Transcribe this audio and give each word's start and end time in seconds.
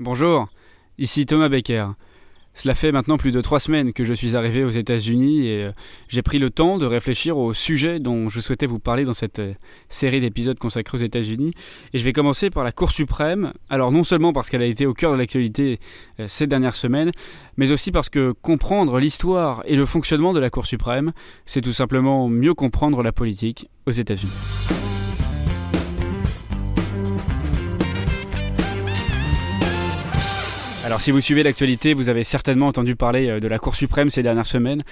Bonjour, 0.00 0.46
ici 0.96 1.26
Thomas 1.26 1.48
Becker. 1.48 1.88
Cela 2.54 2.76
fait 2.76 2.92
maintenant 2.92 3.18
plus 3.18 3.32
de 3.32 3.40
trois 3.40 3.58
semaines 3.58 3.92
que 3.92 4.04
je 4.04 4.12
suis 4.12 4.36
arrivé 4.36 4.62
aux 4.62 4.70
États-Unis 4.70 5.48
et 5.48 5.64
euh, 5.64 5.72
j'ai 6.06 6.22
pris 6.22 6.38
le 6.38 6.50
temps 6.50 6.78
de 6.78 6.86
réfléchir 6.86 7.36
au 7.36 7.52
sujet 7.52 7.98
dont 7.98 8.28
je 8.28 8.38
souhaitais 8.38 8.66
vous 8.66 8.78
parler 8.78 9.04
dans 9.04 9.12
cette 9.12 9.40
euh, 9.40 9.54
série 9.88 10.20
d'épisodes 10.20 10.56
consacrés 10.56 10.96
aux 10.98 11.00
États-Unis. 11.00 11.52
Et 11.94 11.98
je 11.98 12.04
vais 12.04 12.12
commencer 12.12 12.48
par 12.48 12.62
la 12.62 12.70
Cour 12.70 12.92
suprême. 12.92 13.52
Alors 13.70 13.90
non 13.90 14.04
seulement 14.04 14.32
parce 14.32 14.50
qu'elle 14.50 14.62
a 14.62 14.66
été 14.66 14.86
au 14.86 14.94
cœur 14.94 15.10
de 15.10 15.16
l'actualité 15.16 15.80
euh, 16.20 16.26
ces 16.28 16.46
dernières 16.46 16.76
semaines, 16.76 17.10
mais 17.56 17.72
aussi 17.72 17.90
parce 17.90 18.08
que 18.08 18.30
comprendre 18.30 19.00
l'histoire 19.00 19.64
et 19.66 19.74
le 19.74 19.84
fonctionnement 19.84 20.32
de 20.32 20.38
la 20.38 20.48
Cour 20.48 20.66
suprême, 20.66 21.12
c'est 21.44 21.60
tout 21.60 21.72
simplement 21.72 22.28
mieux 22.28 22.54
comprendre 22.54 23.02
la 23.02 23.10
politique 23.10 23.68
aux 23.86 23.92
États-Unis. 23.92 24.97
Alors 30.88 31.02
si 31.02 31.10
vous 31.10 31.20
suivez 31.20 31.42
l'actualité, 31.42 31.92
vous 31.92 32.08
avez 32.08 32.24
certainement 32.24 32.66
entendu 32.66 32.96
parler 32.96 33.28
euh, 33.28 33.40
de 33.40 33.46
la 33.46 33.58
Cour 33.58 33.76
suprême 33.76 34.08
ces 34.08 34.22
dernières 34.22 34.46
semaines. 34.46 34.82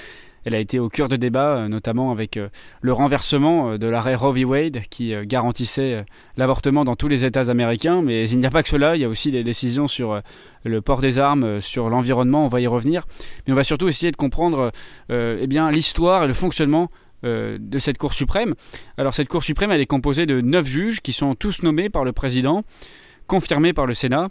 Elle 0.45 0.55
a 0.55 0.59
été 0.59 0.79
au 0.79 0.91
cœur 0.91 1.09
de 1.09 1.17
débats, 1.17 1.57
euh, 1.57 1.69
notamment 1.69 2.11
avec 2.11 2.37
euh, 2.37 2.51
le 2.83 2.93
renversement 2.93 3.79
de 3.79 3.87
l'arrêt 3.87 4.15
Roe 4.15 4.35
v. 4.35 4.45
Wade 4.45 4.83
qui 4.91 5.15
garantissait 5.25 6.05
l'avortement 6.37 6.85
dans 6.85 6.97
tous 6.97 7.09
les 7.09 7.25
États 7.25 7.49
américains. 7.49 8.03
Mais 8.03 8.29
il 8.29 8.39
n'y 8.39 8.45
a 8.45 8.51
pas 8.51 8.63
que 8.63 8.69
cela, 8.69 8.95
il 8.95 9.01
y 9.01 9.05
a 9.07 9.09
aussi 9.09 9.31
des 9.31 9.43
décisions 9.43 9.89
sur 9.89 10.21
le 10.65 10.83
port 10.83 11.01
des 11.01 11.19
armes, 11.19 11.63
sur 11.63 11.89
l'environnement, 11.89 12.45
on 12.45 12.49
va 12.49 12.61
y 12.61 12.67
revenir. 12.67 13.07
Mais 13.47 13.55
on 13.55 13.57
va 13.57 13.65
surtout 13.65 13.89
essayer 13.89 14.13
de 14.13 14.19
comprendre 14.19 14.73
eh 15.09 15.47
l'histoire 15.73 16.25
et 16.25 16.27
le 16.27 16.35
fonctionnement 16.35 16.89
de 17.23 17.79
cette 17.79 17.97
Cour 17.97 18.13
suprême. 18.13 18.55
Alors 18.99 19.15
cette 19.15 19.29
Cour 19.29 19.43
suprême, 19.43 19.71
est 19.71 19.87
composée 19.87 20.27
de 20.27 20.43
neuf 20.43 20.67
juges 20.67 21.01
qui 21.01 21.15
sont 21.15 21.35
tous 21.35 21.63
nommés 21.63 21.89
par 21.89 22.05
le 22.05 22.13
président, 22.13 22.65
confirmés 23.27 23.73
par 23.73 23.87
le 23.87 23.95
Sénat. 23.95 24.29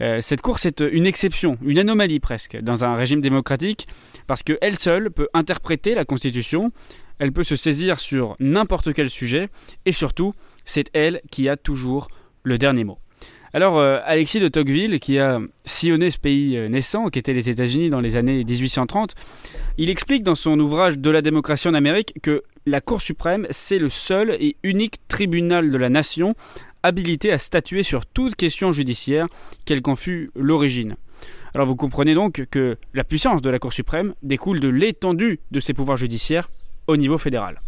Euh, 0.00 0.20
cette 0.20 0.42
course 0.42 0.66
est 0.66 0.80
une 0.80 1.06
exception, 1.06 1.58
une 1.62 1.78
anomalie 1.78 2.20
presque, 2.20 2.56
dans 2.60 2.84
un 2.84 2.94
régime 2.96 3.20
démocratique, 3.20 3.86
parce 4.26 4.42
qu'elle 4.42 4.76
seule 4.76 5.10
peut 5.10 5.28
interpréter 5.34 5.94
la 5.94 6.04
Constitution, 6.04 6.70
elle 7.18 7.32
peut 7.32 7.44
se 7.44 7.56
saisir 7.56 7.98
sur 7.98 8.36
n'importe 8.40 8.92
quel 8.92 9.08
sujet, 9.08 9.48
et 9.86 9.92
surtout, 9.92 10.34
c'est 10.64 10.90
elle 10.92 11.20
qui 11.30 11.48
a 11.48 11.56
toujours 11.56 12.08
le 12.42 12.58
dernier 12.58 12.84
mot. 12.84 12.98
Alors, 13.52 13.78
euh, 13.78 14.00
Alexis 14.04 14.38
de 14.40 14.48
Tocqueville, 14.48 15.00
qui 15.00 15.18
a 15.18 15.40
sillonné 15.64 16.10
ce 16.10 16.18
pays 16.18 16.58
euh, 16.58 16.68
naissant, 16.68 17.08
qui 17.08 17.22
les 17.26 17.48
États-Unis 17.48 17.88
dans 17.88 18.00
les 18.00 18.16
années 18.16 18.44
1830, 18.44 19.14
il 19.78 19.88
explique 19.88 20.22
dans 20.22 20.34
son 20.34 20.60
ouvrage 20.60 20.98
De 20.98 21.10
la 21.10 21.22
démocratie 21.22 21.66
en 21.66 21.72
Amérique 21.72 22.12
que 22.22 22.42
la 22.66 22.82
Cour 22.82 23.00
suprême, 23.00 23.46
c'est 23.50 23.78
le 23.78 23.88
seul 23.88 24.36
et 24.40 24.56
unique 24.62 24.96
tribunal 25.08 25.70
de 25.70 25.78
la 25.78 25.88
nation 25.88 26.34
habilité 26.86 27.32
à 27.32 27.38
statuer 27.38 27.82
sur 27.82 28.06
toute 28.06 28.36
question 28.36 28.72
judiciaire, 28.72 29.26
quelle 29.64 29.82
qu'en 29.82 29.96
fût 29.96 30.30
l'origine. 30.34 30.96
Alors 31.54 31.66
vous 31.66 31.76
comprenez 31.76 32.14
donc 32.14 32.44
que 32.50 32.76
la 32.94 33.04
puissance 33.04 33.42
de 33.42 33.50
la 33.50 33.58
Cour 33.58 33.72
suprême 33.72 34.14
découle 34.22 34.60
de 34.60 34.68
l'étendue 34.68 35.40
de 35.50 35.60
ses 35.60 35.74
pouvoirs 35.74 35.96
judiciaires 35.96 36.50
au 36.86 36.96
niveau 36.96 37.18
fédéral. 37.18 37.60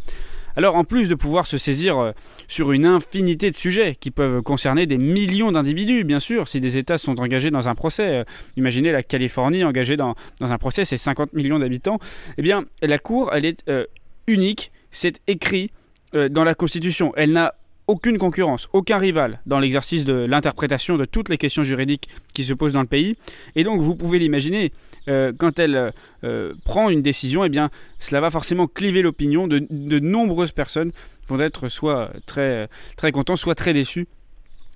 Alors 0.57 0.75
en 0.75 0.85
plus 0.85 1.09
de 1.09 1.15
pouvoir 1.15 1.47
se 1.47 1.57
saisir 1.57 1.99
euh, 1.99 2.13
sur 2.49 2.73
une 2.73 2.85
infinité 2.85 3.51
de 3.51 3.55
sujets 3.55 3.95
qui 3.95 4.11
peuvent 4.11 4.43
concerner 4.43 4.87
des 4.87 4.99
millions 4.99 5.53
d'individus, 5.53 6.05
bien 6.05 6.21
sûr, 6.21 6.49
si 6.49 6.61
des 6.61 6.77
États 6.77 6.99
sont 6.99 7.21
engagés 7.21 7.51
dans 7.51 7.69
un 7.69 7.75
procès, 7.75 8.09
euh, 8.09 8.25
imaginez 8.57 8.91
la 8.91 9.03
Californie 9.03 9.63
engagée 9.63 9.97
dans, 9.97 10.17
un 10.41 10.59
procès, 10.59 10.85
c'est 10.85 10.97
50 10.97 11.33
millions 11.33 11.59
d'habitants, 11.61 11.99
eh 12.39 12.43
bien 12.43 12.65
la 12.83 12.99
Cour, 12.99 13.31
elle 13.33 13.45
est 13.45 13.63
euh, 13.69 13.87
unique, 14.27 14.73
c'est 14.91 15.21
écrit 15.27 15.71
dans 16.13 16.43
la 16.43 16.55
Constitution. 16.55 17.13
Elle 17.17 17.33
n'a 17.33 17.55
aucune 17.89 18.19
concurrence, 18.19 18.69
aucun 18.73 18.99
rival 18.99 19.41
dans 19.47 19.59
l'exercice 19.59 20.05
de 20.05 20.13
l'interprétation 20.13 20.97
de 20.97 21.07
toutes 21.07 21.31
les 21.31 21.39
questions 21.39 21.65
juridiques 21.65 22.09
qui 22.35 22.45
se 22.45 22.53
posent 22.53 22.75
dans 22.75 22.83
le 22.83 22.87
pays. 22.87 23.17
Et 23.57 23.65
donc, 23.65 23.81
vous 23.81 23.97
pouvez 23.97 24.19
l'imaginer, 24.19 24.73
euh, 25.09 25.33
quand 25.37 25.59
elle 25.59 25.93
euh, 26.23 26.55
prend 26.65 26.91
une 26.91 27.03
décision, 27.03 27.45
eh 27.45 27.51
cela 27.99 28.21
va 28.21 28.31
forcément 28.31 28.67
cliver 28.67 29.03
l'opinion 29.03 29.49
de, 29.49 29.99
nombreuses 29.99 30.53
personnes 30.53 30.93
vont 31.29 31.41
être 31.41 31.69
soit 31.69 32.13
très, 32.27 32.69
très 32.97 33.11
contents, 33.11 33.37
soit 33.37 33.55
très 33.55 33.73
déçus 33.73 34.07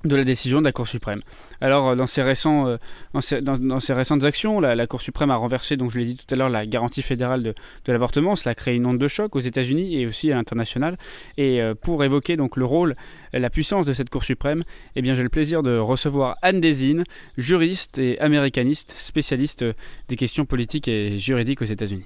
de 0.05 0.17
la 0.17 0.25
décision 0.25 0.61
de 0.61 0.65
la 0.65 0.73
Cour 0.73 0.89
suprême. 0.89 1.23
Alors, 1.61 1.91
euh, 1.91 1.97
dans 1.97 2.07
ces, 2.07 2.23
récents, 2.23 2.67
euh, 2.67 2.77
dans 3.13 3.81
ces, 3.81 3.93
récentes 3.93 4.25
actions, 4.25 4.61
la, 4.61 4.87
Cour 4.87 5.01
suprême 5.01 5.31
a 5.31 5.37
renversé, 5.37 5.77
donc 5.77 5.91
je 5.91 5.99
l'ai 5.99 6.05
dit 6.05 6.17
tout 6.17 6.33
à 6.33 6.37
l'heure, 6.37 6.49
la 6.49 6.67
garantie 6.67 7.03
fédérale 7.03 7.43
de, 7.43 7.55
l'avortement. 7.87 8.37
Cela 8.37 8.53
a 8.53 8.55
créé 8.55 8.75
une 8.75 8.87
onde 8.87 8.99
de 8.99 9.09
choc 9.09 9.37
aux 9.37 9.41
États-Unis 9.41 10.01
et 10.01 10.07
aussi 10.07 10.33
à 10.33 10.35
l'international. 10.35 10.97
Et 11.37 11.61
euh, 11.61 11.75
pour 11.75 12.03
évoquer 12.05 12.37
donc 12.37 12.57
le 12.57 12.65
rôle, 12.65 12.97
la 13.33 13.51
puissance 13.51 13.87
de 13.87 13.93
cette 13.93 14.11
Cour 14.11 14.25
suprême, 14.25 14.65
eh 14.97 15.03
bien 15.03 15.15
j'ai 15.15 15.23
le 15.23 15.29
plaisir 15.29 15.63
de 15.63 15.79
recevoir 15.79 16.37
Anne 16.43 16.61
Desine, 16.61 17.05
juriste 17.37 17.99
et 17.99 18.19
américaniste, 18.21 18.95
spécialiste 18.99 19.65
des 20.09 20.17
questions 20.17 20.45
politiques 20.45 20.89
et 20.89 21.19
juridiques 21.19 21.63
aux 21.63 21.67
États-Unis. 21.67 22.05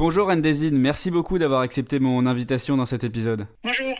Bonjour 0.00 0.30
Anne 0.30 0.40
Desine, 0.40 0.78
merci 0.78 1.10
beaucoup 1.10 1.38
d'avoir 1.38 1.60
accepté 1.60 1.98
mon 2.00 2.24
invitation 2.24 2.78
dans 2.78 2.86
cet 2.86 3.04
épisode. 3.04 3.46
Bonjour. 3.62 3.92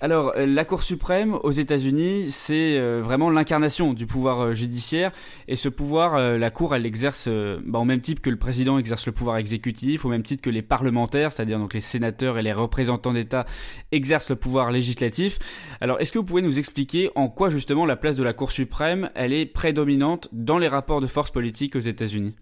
Alors, 0.00 0.34
euh, 0.36 0.46
la 0.46 0.64
Cour 0.64 0.84
suprême 0.84 1.36
aux 1.42 1.50
États-Unis, 1.50 2.30
c'est 2.30 2.78
euh, 2.78 3.00
vraiment 3.02 3.28
l'incarnation 3.28 3.92
du 3.92 4.06
pouvoir 4.06 4.38
euh, 4.38 4.54
judiciaire. 4.54 5.10
Et 5.48 5.56
ce 5.56 5.68
pouvoir, 5.68 6.16
la 6.38 6.50
Cour, 6.52 6.76
elle 6.76 6.82
l'exerce 6.82 7.28
bah, 7.66 7.80
au 7.80 7.84
même 7.84 8.00
titre 8.00 8.22
que 8.22 8.30
le 8.30 8.38
président 8.38 8.78
exerce 8.78 9.04
le 9.06 9.10
pouvoir 9.10 9.36
exécutif, 9.36 10.04
au 10.04 10.08
même 10.08 10.22
titre 10.22 10.42
que 10.42 10.50
les 10.50 10.62
parlementaires, 10.62 11.32
c'est-à-dire 11.32 11.58
donc 11.58 11.74
les 11.74 11.80
sénateurs 11.80 12.38
et 12.38 12.42
les 12.42 12.52
représentants 12.52 13.12
d'État 13.12 13.44
exercent 13.90 14.30
le 14.30 14.36
pouvoir 14.36 14.70
législatif. 14.70 15.40
Alors, 15.80 16.00
est-ce 16.00 16.12
que 16.12 16.18
vous 16.18 16.24
pouvez 16.24 16.42
nous 16.42 16.60
expliquer 16.60 17.10
en 17.16 17.28
quoi 17.28 17.50
justement 17.50 17.84
la 17.84 17.96
place 17.96 18.14
de 18.14 18.22
la 18.22 18.32
Cour 18.32 18.52
suprême, 18.52 19.10
elle 19.16 19.32
est 19.32 19.46
prédominante 19.46 20.28
dans 20.30 20.58
les 20.58 20.68
rapports 20.68 21.00
de 21.00 21.08
force 21.08 21.32
politique 21.32 21.74
aux 21.74 21.80
États-Unis? 21.80 22.36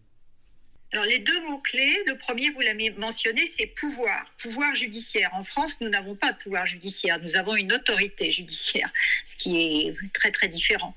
Alors 0.92 1.04
les 1.04 1.20
deux 1.20 1.40
mots-clés, 1.42 2.02
le 2.06 2.18
premier, 2.18 2.50
vous 2.50 2.62
l'avez 2.62 2.90
mentionné, 2.90 3.46
c'est 3.46 3.66
pouvoir, 3.66 4.26
pouvoir 4.42 4.74
judiciaire. 4.74 5.30
En 5.34 5.44
France, 5.44 5.80
nous 5.80 5.88
n'avons 5.88 6.16
pas 6.16 6.32
de 6.32 6.38
pouvoir 6.38 6.66
judiciaire, 6.66 7.20
nous 7.22 7.36
avons 7.36 7.54
une 7.54 7.72
autorité 7.72 8.32
judiciaire, 8.32 8.92
ce 9.24 9.36
qui 9.36 9.60
est 9.60 9.94
très 10.12 10.32
très 10.32 10.48
différent. 10.48 10.96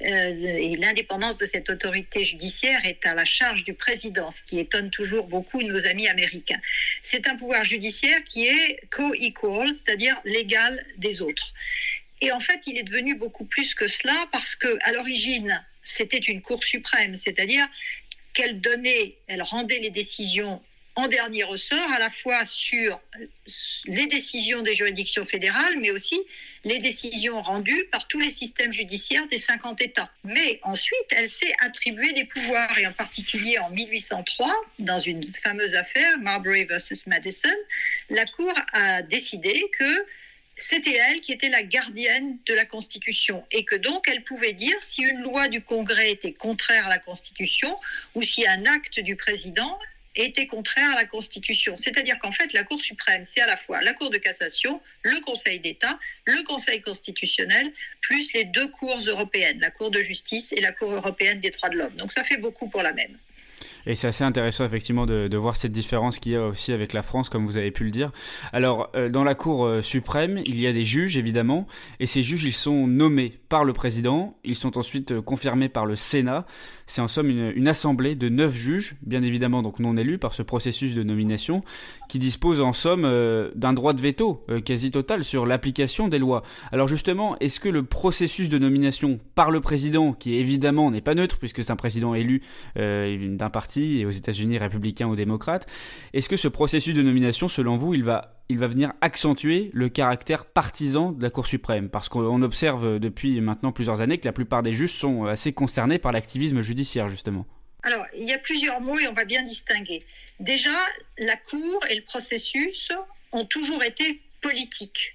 Euh, 0.00 0.06
et 0.06 0.76
l'indépendance 0.76 1.36
de 1.36 1.44
cette 1.44 1.68
autorité 1.68 2.24
judiciaire 2.24 2.80
est 2.86 3.04
à 3.04 3.12
la 3.12 3.26
charge 3.26 3.64
du 3.64 3.74
président, 3.74 4.30
ce 4.30 4.40
qui 4.40 4.58
étonne 4.58 4.90
toujours 4.90 5.26
beaucoup 5.26 5.60
nos 5.60 5.86
amis 5.86 6.08
américains. 6.08 6.60
C'est 7.02 7.28
un 7.28 7.36
pouvoir 7.36 7.62
judiciaire 7.64 8.24
qui 8.24 8.46
est 8.46 8.80
co-equal, 8.90 9.74
c'est-à-dire 9.74 10.18
l'égal 10.24 10.82
des 10.96 11.20
autres. 11.20 11.52
Et 12.22 12.32
en 12.32 12.40
fait, 12.40 12.60
il 12.66 12.78
est 12.78 12.84
devenu 12.84 13.16
beaucoup 13.16 13.44
plus 13.44 13.74
que 13.74 13.86
cela 13.86 14.14
parce 14.32 14.56
que 14.56 14.78
à 14.84 14.92
l'origine, 14.92 15.62
c'était 15.82 16.18
une 16.18 16.42
Cour 16.42 16.64
suprême, 16.64 17.14
c'est-à-dire 17.14 17.66
qu'elle 18.36 18.60
elle 19.26 19.42
rendait 19.42 19.80
les 19.80 19.90
décisions 19.90 20.62
en 20.94 21.08
dernier 21.08 21.44
ressort, 21.44 21.92
à 21.92 21.98
la 21.98 22.08
fois 22.08 22.46
sur 22.46 22.98
les 23.86 24.06
décisions 24.06 24.62
des 24.62 24.74
juridictions 24.74 25.26
fédérales, 25.26 25.78
mais 25.78 25.90
aussi 25.90 26.18
les 26.64 26.78
décisions 26.78 27.42
rendues 27.42 27.84
par 27.92 28.08
tous 28.08 28.18
les 28.18 28.30
systèmes 28.30 28.72
judiciaires 28.72 29.26
des 29.28 29.36
50 29.36 29.82
États. 29.82 30.10
Mais 30.24 30.58
ensuite, 30.62 31.06
elle 31.10 31.28
s'est 31.28 31.52
attribué 31.60 32.12
des 32.14 32.24
pouvoirs, 32.24 32.78
et 32.78 32.86
en 32.86 32.92
particulier 32.92 33.58
en 33.58 33.70
1803, 33.70 34.50
dans 34.78 34.98
une 34.98 35.32
fameuse 35.34 35.74
affaire, 35.74 36.18
Marbury 36.18 36.64
versus 36.64 37.06
Madison, 37.06 37.48
la 38.08 38.24
Cour 38.24 38.54
a 38.72 39.02
décidé 39.02 39.64
que 39.78 40.06
c'était 40.56 40.94
elle 40.94 41.20
qui 41.20 41.32
était 41.32 41.50
la 41.50 41.62
gardienne 41.62 42.38
de 42.46 42.54
la 42.54 42.64
Constitution 42.64 43.44
et 43.52 43.64
que 43.64 43.76
donc 43.76 44.08
elle 44.08 44.24
pouvait 44.24 44.54
dire 44.54 44.76
si 44.82 45.02
une 45.02 45.20
loi 45.22 45.48
du 45.48 45.60
Congrès 45.60 46.12
était 46.12 46.32
contraire 46.32 46.86
à 46.86 46.88
la 46.88 46.98
Constitution 46.98 47.76
ou 48.14 48.22
si 48.22 48.46
un 48.46 48.64
acte 48.64 49.00
du 49.00 49.16
président 49.16 49.78
était 50.16 50.46
contraire 50.46 50.90
à 50.92 50.94
la 50.94 51.04
Constitution. 51.04 51.76
C'est-à-dire 51.76 52.18
qu'en 52.18 52.30
fait, 52.30 52.54
la 52.54 52.64
Cour 52.64 52.80
suprême, 52.80 53.22
c'est 53.22 53.42
à 53.42 53.46
la 53.46 53.56
fois 53.56 53.82
la 53.82 53.92
Cour 53.92 54.08
de 54.08 54.16
cassation, 54.16 54.80
le 55.02 55.20
Conseil 55.20 55.60
d'État, 55.60 55.98
le 56.24 56.42
Conseil 56.42 56.80
constitutionnel, 56.80 57.70
plus 58.00 58.32
les 58.32 58.44
deux 58.44 58.68
cours 58.68 58.98
européennes, 58.98 59.60
la 59.60 59.70
Cour 59.70 59.90
de 59.90 60.02
justice 60.02 60.52
et 60.52 60.60
la 60.62 60.72
Cour 60.72 60.92
européenne 60.92 61.40
des 61.40 61.50
droits 61.50 61.68
de 61.68 61.76
l'homme. 61.76 61.94
Donc 61.96 62.12
ça 62.12 62.24
fait 62.24 62.38
beaucoup 62.38 62.68
pour 62.68 62.82
la 62.82 62.92
même. 62.92 63.16
Et 63.86 63.94
c'est 63.94 64.08
assez 64.08 64.24
intéressant 64.24 64.64
effectivement 64.64 65.06
de, 65.06 65.36
voir 65.36 65.56
cette 65.56 65.72
différence 65.72 66.18
qu'il 66.18 66.32
y 66.32 66.36
a 66.36 66.46
aussi 66.46 66.72
avec 66.72 66.92
la 66.92 67.02
France, 67.02 67.28
comme 67.28 67.46
vous 67.46 67.56
avez 67.56 67.70
pu 67.70 67.84
le 67.84 67.90
dire. 67.90 68.10
Alors, 68.52 68.90
euh, 68.96 69.08
dans 69.08 69.22
la 69.22 69.34
Cour 69.34 69.64
euh, 69.66 69.82
suprême, 69.82 70.40
il 70.44 70.58
y 70.58 70.66
a 70.66 70.72
des 70.72 70.84
juges, 70.84 71.16
évidemment, 71.16 71.66
et 72.00 72.06
ces 72.06 72.22
juges, 72.22 72.44
ils 72.44 72.54
sont 72.54 72.86
nommés 72.86 73.34
par 73.48 73.64
le 73.64 73.72
président, 73.72 74.36
ils 74.44 74.56
sont 74.56 74.76
ensuite 74.76 75.12
euh, 75.12 75.22
confirmés 75.22 75.68
par 75.68 75.86
le 75.86 75.94
Sénat. 75.94 76.46
C'est 76.86 77.00
en 77.00 77.08
somme 77.08 77.30
une, 77.30 77.52
une, 77.54 77.68
assemblée 77.68 78.14
de 78.14 78.28
neuf 78.28 78.54
juges, 78.54 78.96
bien 79.02 79.22
évidemment 79.22 79.62
donc 79.62 79.78
non 79.78 79.96
élus 79.96 80.18
par 80.18 80.34
ce 80.34 80.42
processus 80.42 80.94
de 80.94 81.02
nomination, 81.02 81.62
qui 82.08 82.18
dispose 82.18 82.60
en 82.60 82.72
somme 82.72 83.02
d'un 83.54 83.72
droit 83.72 83.92
de 83.92 84.00
veto 84.00 84.46
quasi 84.64 84.92
total 84.92 85.24
sur 85.24 85.46
l'application 85.46 86.06
des 86.06 86.18
lois. 86.18 86.42
Alors 86.70 86.86
justement, 86.86 87.36
est-ce 87.40 87.58
que 87.58 87.68
le 87.68 87.82
processus 87.82 88.48
de 88.48 88.58
nomination 88.58 89.18
par 89.34 89.50
le 89.50 89.60
président, 89.60 90.12
qui 90.12 90.34
évidemment 90.34 90.92
n'est 90.92 91.00
pas 91.00 91.16
neutre, 91.16 91.38
puisque 91.38 91.64
c'est 91.64 91.72
un 91.72 91.76
président 91.76 92.14
élu 92.14 92.42
d'un 92.76 93.50
parti 93.50 93.75
et 93.76 94.06
aux 94.06 94.10
États-Unis 94.10 94.58
républicains 94.58 95.06
ou 95.06 95.16
démocrates. 95.16 95.66
Est-ce 96.12 96.28
que 96.28 96.36
ce 96.36 96.48
processus 96.48 96.94
de 96.94 97.02
nomination, 97.02 97.48
selon 97.48 97.76
vous, 97.76 97.94
il 97.94 98.04
va, 98.04 98.42
il 98.48 98.58
va 98.58 98.66
venir 98.66 98.92
accentuer 99.00 99.70
le 99.72 99.88
caractère 99.88 100.44
partisan 100.44 101.12
de 101.12 101.22
la 101.22 101.30
Cour 101.30 101.46
suprême? 101.46 101.88
Parce 101.88 102.08
qu'on 102.08 102.42
observe 102.42 102.98
depuis 102.98 103.40
maintenant 103.40 103.72
plusieurs 103.72 104.00
années 104.00 104.18
que 104.18 104.26
la 104.26 104.32
plupart 104.32 104.62
des 104.62 104.74
juges 104.74 104.92
sont 104.92 105.24
assez 105.24 105.52
concernés 105.52 105.98
par 105.98 106.12
l'activisme 106.12 106.60
judiciaire, 106.60 107.08
justement. 107.08 107.46
Alors, 107.82 108.04
il 108.16 108.24
y 108.24 108.32
a 108.32 108.38
plusieurs 108.38 108.80
mots 108.80 108.98
et 108.98 109.06
on 109.06 109.12
va 109.12 109.24
bien 109.24 109.42
distinguer. 109.42 110.04
Déjà, 110.40 110.74
la 111.18 111.36
Cour 111.36 111.84
et 111.88 111.94
le 111.94 112.02
processus 112.02 112.90
ont 113.32 113.44
toujours 113.44 113.82
été 113.82 114.20
politiques. 114.40 115.14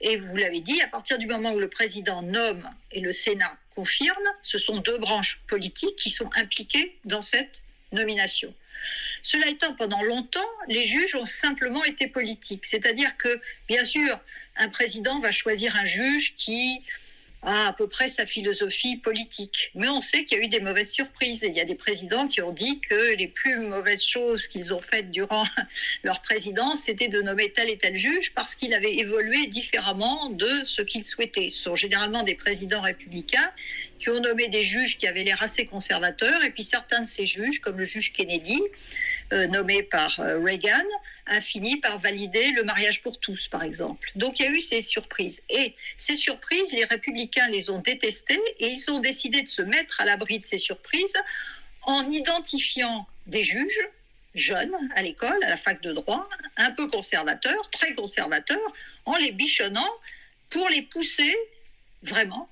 Et 0.00 0.16
vous 0.16 0.36
l'avez 0.36 0.60
dit, 0.60 0.80
à 0.80 0.86
partir 0.86 1.18
du 1.18 1.26
moment 1.26 1.52
où 1.52 1.58
le 1.58 1.68
président 1.68 2.22
nomme 2.22 2.68
et 2.92 3.00
le 3.00 3.12
Sénat 3.12 3.56
confirme, 3.74 4.16
ce 4.42 4.56
sont 4.56 4.78
deux 4.78 4.98
branches 4.98 5.42
politiques 5.48 5.96
qui 5.96 6.10
sont 6.10 6.30
impliquées 6.36 6.98
dans 7.04 7.22
cette 7.22 7.62
Cela 9.22 9.48
étant, 9.48 9.74
pendant 9.74 10.02
longtemps, 10.02 10.40
les 10.68 10.86
juges 10.86 11.14
ont 11.14 11.24
simplement 11.24 11.84
été 11.84 12.06
politiques. 12.06 12.64
C'est-à-dire 12.66 13.16
que, 13.16 13.40
bien 13.68 13.84
sûr, 13.84 14.18
un 14.56 14.68
président 14.68 15.18
va 15.20 15.30
choisir 15.30 15.76
un 15.76 15.86
juge 15.86 16.34
qui 16.36 16.80
a 17.42 17.68
à 17.68 17.72
peu 17.72 17.86
près 17.86 18.08
sa 18.08 18.26
philosophie 18.26 18.96
politique. 18.96 19.70
Mais 19.74 19.88
on 19.88 20.00
sait 20.00 20.24
qu'il 20.24 20.38
y 20.38 20.40
a 20.40 20.44
eu 20.44 20.48
des 20.48 20.60
mauvaises 20.60 20.90
surprises. 20.90 21.44
Et 21.44 21.48
il 21.48 21.54
y 21.54 21.60
a 21.60 21.64
des 21.64 21.76
présidents 21.76 22.26
qui 22.26 22.42
ont 22.42 22.52
dit 22.52 22.80
que 22.80 23.14
les 23.14 23.28
plus 23.28 23.58
mauvaises 23.58 24.02
choses 24.04 24.46
qu'ils 24.46 24.74
ont 24.74 24.80
faites 24.80 25.10
durant 25.10 25.44
leur 26.02 26.20
présidence, 26.22 26.82
c'était 26.82 27.08
de 27.08 27.22
nommer 27.22 27.52
tel 27.52 27.70
et 27.70 27.78
tel 27.78 27.96
juge 27.96 28.32
parce 28.34 28.54
qu'il 28.54 28.74
avait 28.74 28.96
évolué 28.96 29.46
différemment 29.46 30.30
de 30.30 30.48
ce 30.66 30.82
qu'ils 30.82 31.04
souhaitaient. 31.04 31.48
Ce 31.48 31.62
sont 31.62 31.76
généralement 31.76 32.22
des 32.22 32.34
présidents 32.34 32.80
républicains 32.80 33.50
qui 33.98 34.10
ont 34.10 34.20
nommé 34.20 34.48
des 34.48 34.64
juges 34.64 34.96
qui 34.96 35.06
avaient 35.06 35.24
l'air 35.24 35.42
assez 35.42 35.66
conservateurs. 35.66 36.42
Et 36.44 36.50
puis 36.50 36.64
certains 36.64 37.00
de 37.00 37.06
ces 37.06 37.26
juges, 37.26 37.60
comme 37.60 37.78
le 37.78 37.84
juge 37.84 38.12
Kennedy, 38.12 38.60
euh, 39.32 39.46
nommé 39.46 39.82
par 39.82 40.18
euh, 40.20 40.38
Reagan, 40.42 40.84
a 41.26 41.40
fini 41.40 41.76
par 41.76 41.98
valider 41.98 42.50
le 42.52 42.64
mariage 42.64 43.02
pour 43.02 43.20
tous, 43.20 43.48
par 43.48 43.62
exemple. 43.62 44.10
Donc 44.14 44.38
il 44.38 44.44
y 44.44 44.48
a 44.48 44.50
eu 44.50 44.60
ces 44.60 44.80
surprises. 44.80 45.42
Et 45.50 45.74
ces 45.96 46.16
surprises, 46.16 46.72
les 46.72 46.84
républicains 46.84 47.48
les 47.48 47.70
ont 47.70 47.80
détestées 47.80 48.40
et 48.60 48.66
ils 48.68 48.90
ont 48.90 49.00
décidé 49.00 49.42
de 49.42 49.48
se 49.48 49.62
mettre 49.62 50.00
à 50.00 50.04
l'abri 50.04 50.38
de 50.38 50.46
ces 50.46 50.58
surprises 50.58 51.14
en 51.82 52.08
identifiant 52.10 53.06
des 53.26 53.44
juges 53.44 53.88
jeunes 54.34 54.74
à 54.94 55.02
l'école, 55.02 55.42
à 55.44 55.50
la 55.50 55.56
fac 55.56 55.82
de 55.82 55.92
droit, 55.92 56.28
un 56.56 56.70
peu 56.70 56.86
conservateurs, 56.86 57.70
très 57.70 57.94
conservateurs, 57.94 58.72
en 59.04 59.16
les 59.16 59.32
bichonnant 59.32 59.90
pour 60.50 60.68
les 60.68 60.82
pousser 60.82 61.36
vraiment 62.02 62.48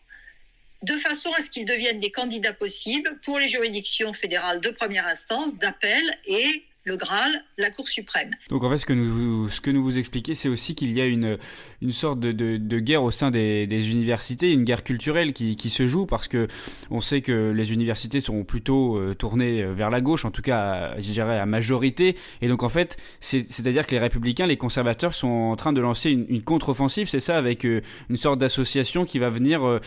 de 0.82 0.96
façon 0.99 1.32
à 1.32 1.43
ce 1.43 1.50
qu'ils 1.50 1.64
deviennent 1.64 2.00
des 2.00 2.11
candidats 2.11 2.52
possibles 2.52 3.19
pour 3.25 3.38
les 3.38 3.49
juridictions 3.49 4.12
fédérales 4.12 4.61
de 4.61 4.70
première 4.70 5.06
instance, 5.06 5.55
d'appel 5.56 6.02
et 6.26 6.64
le 6.87 6.97
Graal, 6.97 7.43
la 7.59 7.71
Cour 7.71 7.88
suprême. 7.88 8.31
Donc 8.49 8.62
en 8.62 8.71
fait, 8.71 8.79
ce 8.79 8.87
que 8.87 8.93
nous, 8.93 9.49
ce 9.49 9.61
que 9.61 9.71
nous 9.71 9.83
vous 9.83 9.99
expliquez, 9.99 10.37
c'est 10.37 10.49
aussi 10.49 10.77
qu'il 10.77 10.93
y 10.93 11.00
a 11.00 11.05
une, 11.05 11.37
une 11.83 11.93
sorte 11.93 12.21
de, 12.21 12.31
de, 12.33 12.79
guerre 12.79 13.03
au 13.03 13.11
sein 13.11 13.33
des, 13.33 13.67
des, 13.67 13.91
universités, 13.91 14.53
une 14.53 14.62
guerre 14.62 14.85
culturelle 14.85 15.33
qui, 15.33 15.56
qui, 15.56 15.69
se 15.69 15.88
joue 15.88 16.06
parce 16.06 16.29
que 16.29 16.47
on 16.91 17.00
sait 17.00 17.23
que 17.23 17.50
les 17.50 17.73
universités 17.73 18.21
sont 18.21 18.44
plutôt 18.44 18.97
euh, 18.97 19.15
tournées 19.15 19.62
euh, 19.62 19.73
vers 19.75 19.91
la 19.91 20.00
gauche, 20.00 20.25
en 20.25 20.31
tout 20.31 20.43
cas, 20.43 20.94
je 20.99 21.11
dirais 21.11 21.41
à 21.41 21.47
majorité. 21.47 22.17
Et 22.41 22.47
donc 22.47 22.62
en 22.62 22.69
fait, 22.69 22.97
c'est-à-dire 23.21 23.85
que 23.85 23.91
les 23.91 23.99
républicains, 23.99 24.47
les 24.47 24.56
conservateurs 24.56 25.12
sont 25.12 25.27
en 25.27 25.56
train 25.56 25.73
de 25.73 25.81
lancer 25.81 26.11
une, 26.11 26.43
contre-offensive, 26.43 27.09
c'est 27.09 27.21
ça, 27.21 27.37
avec 27.37 27.67
euh, 27.67 27.81
une 28.09 28.17
sorte 28.17 28.38
d'association 28.38 29.05
qui 29.05 29.19
va 29.19 29.29
venir 29.29 29.81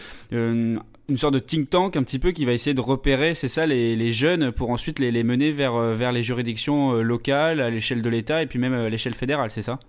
une 1.09 1.17
sorte 1.17 1.33
de 1.33 1.39
think 1.39 1.69
tank 1.69 1.97
un 1.97 2.03
petit 2.03 2.19
peu 2.19 2.31
qui 2.31 2.45
va 2.45 2.53
essayer 2.53 2.73
de 2.73 2.81
repérer, 2.81 3.33
c'est 3.33 3.47
ça, 3.47 3.65
les, 3.65 4.11
jeunes 4.11 4.51
pour 4.51 4.69
ensuite 4.69 4.99
les, 4.99 5.11
les 5.11 5.23
mener 5.23 5.51
vers, 5.51 5.75
euh, 5.75 5.95
vers 5.95 6.11
les 6.11 6.23
juridictions 6.23 6.93
euh, 6.93 7.01
locales, 7.01 7.61
à 7.61 7.69
l'échelle 7.69 8.01
de 8.01 8.09
l'État 8.09 8.41
et 8.41 8.45
puis 8.45 8.59
même 8.59 8.73
euh, 8.73 8.85
à 8.85 8.89
l'échelle 8.89 9.15
fédérale, 9.15 9.51
c'est 9.51 9.61
ça? 9.61 9.79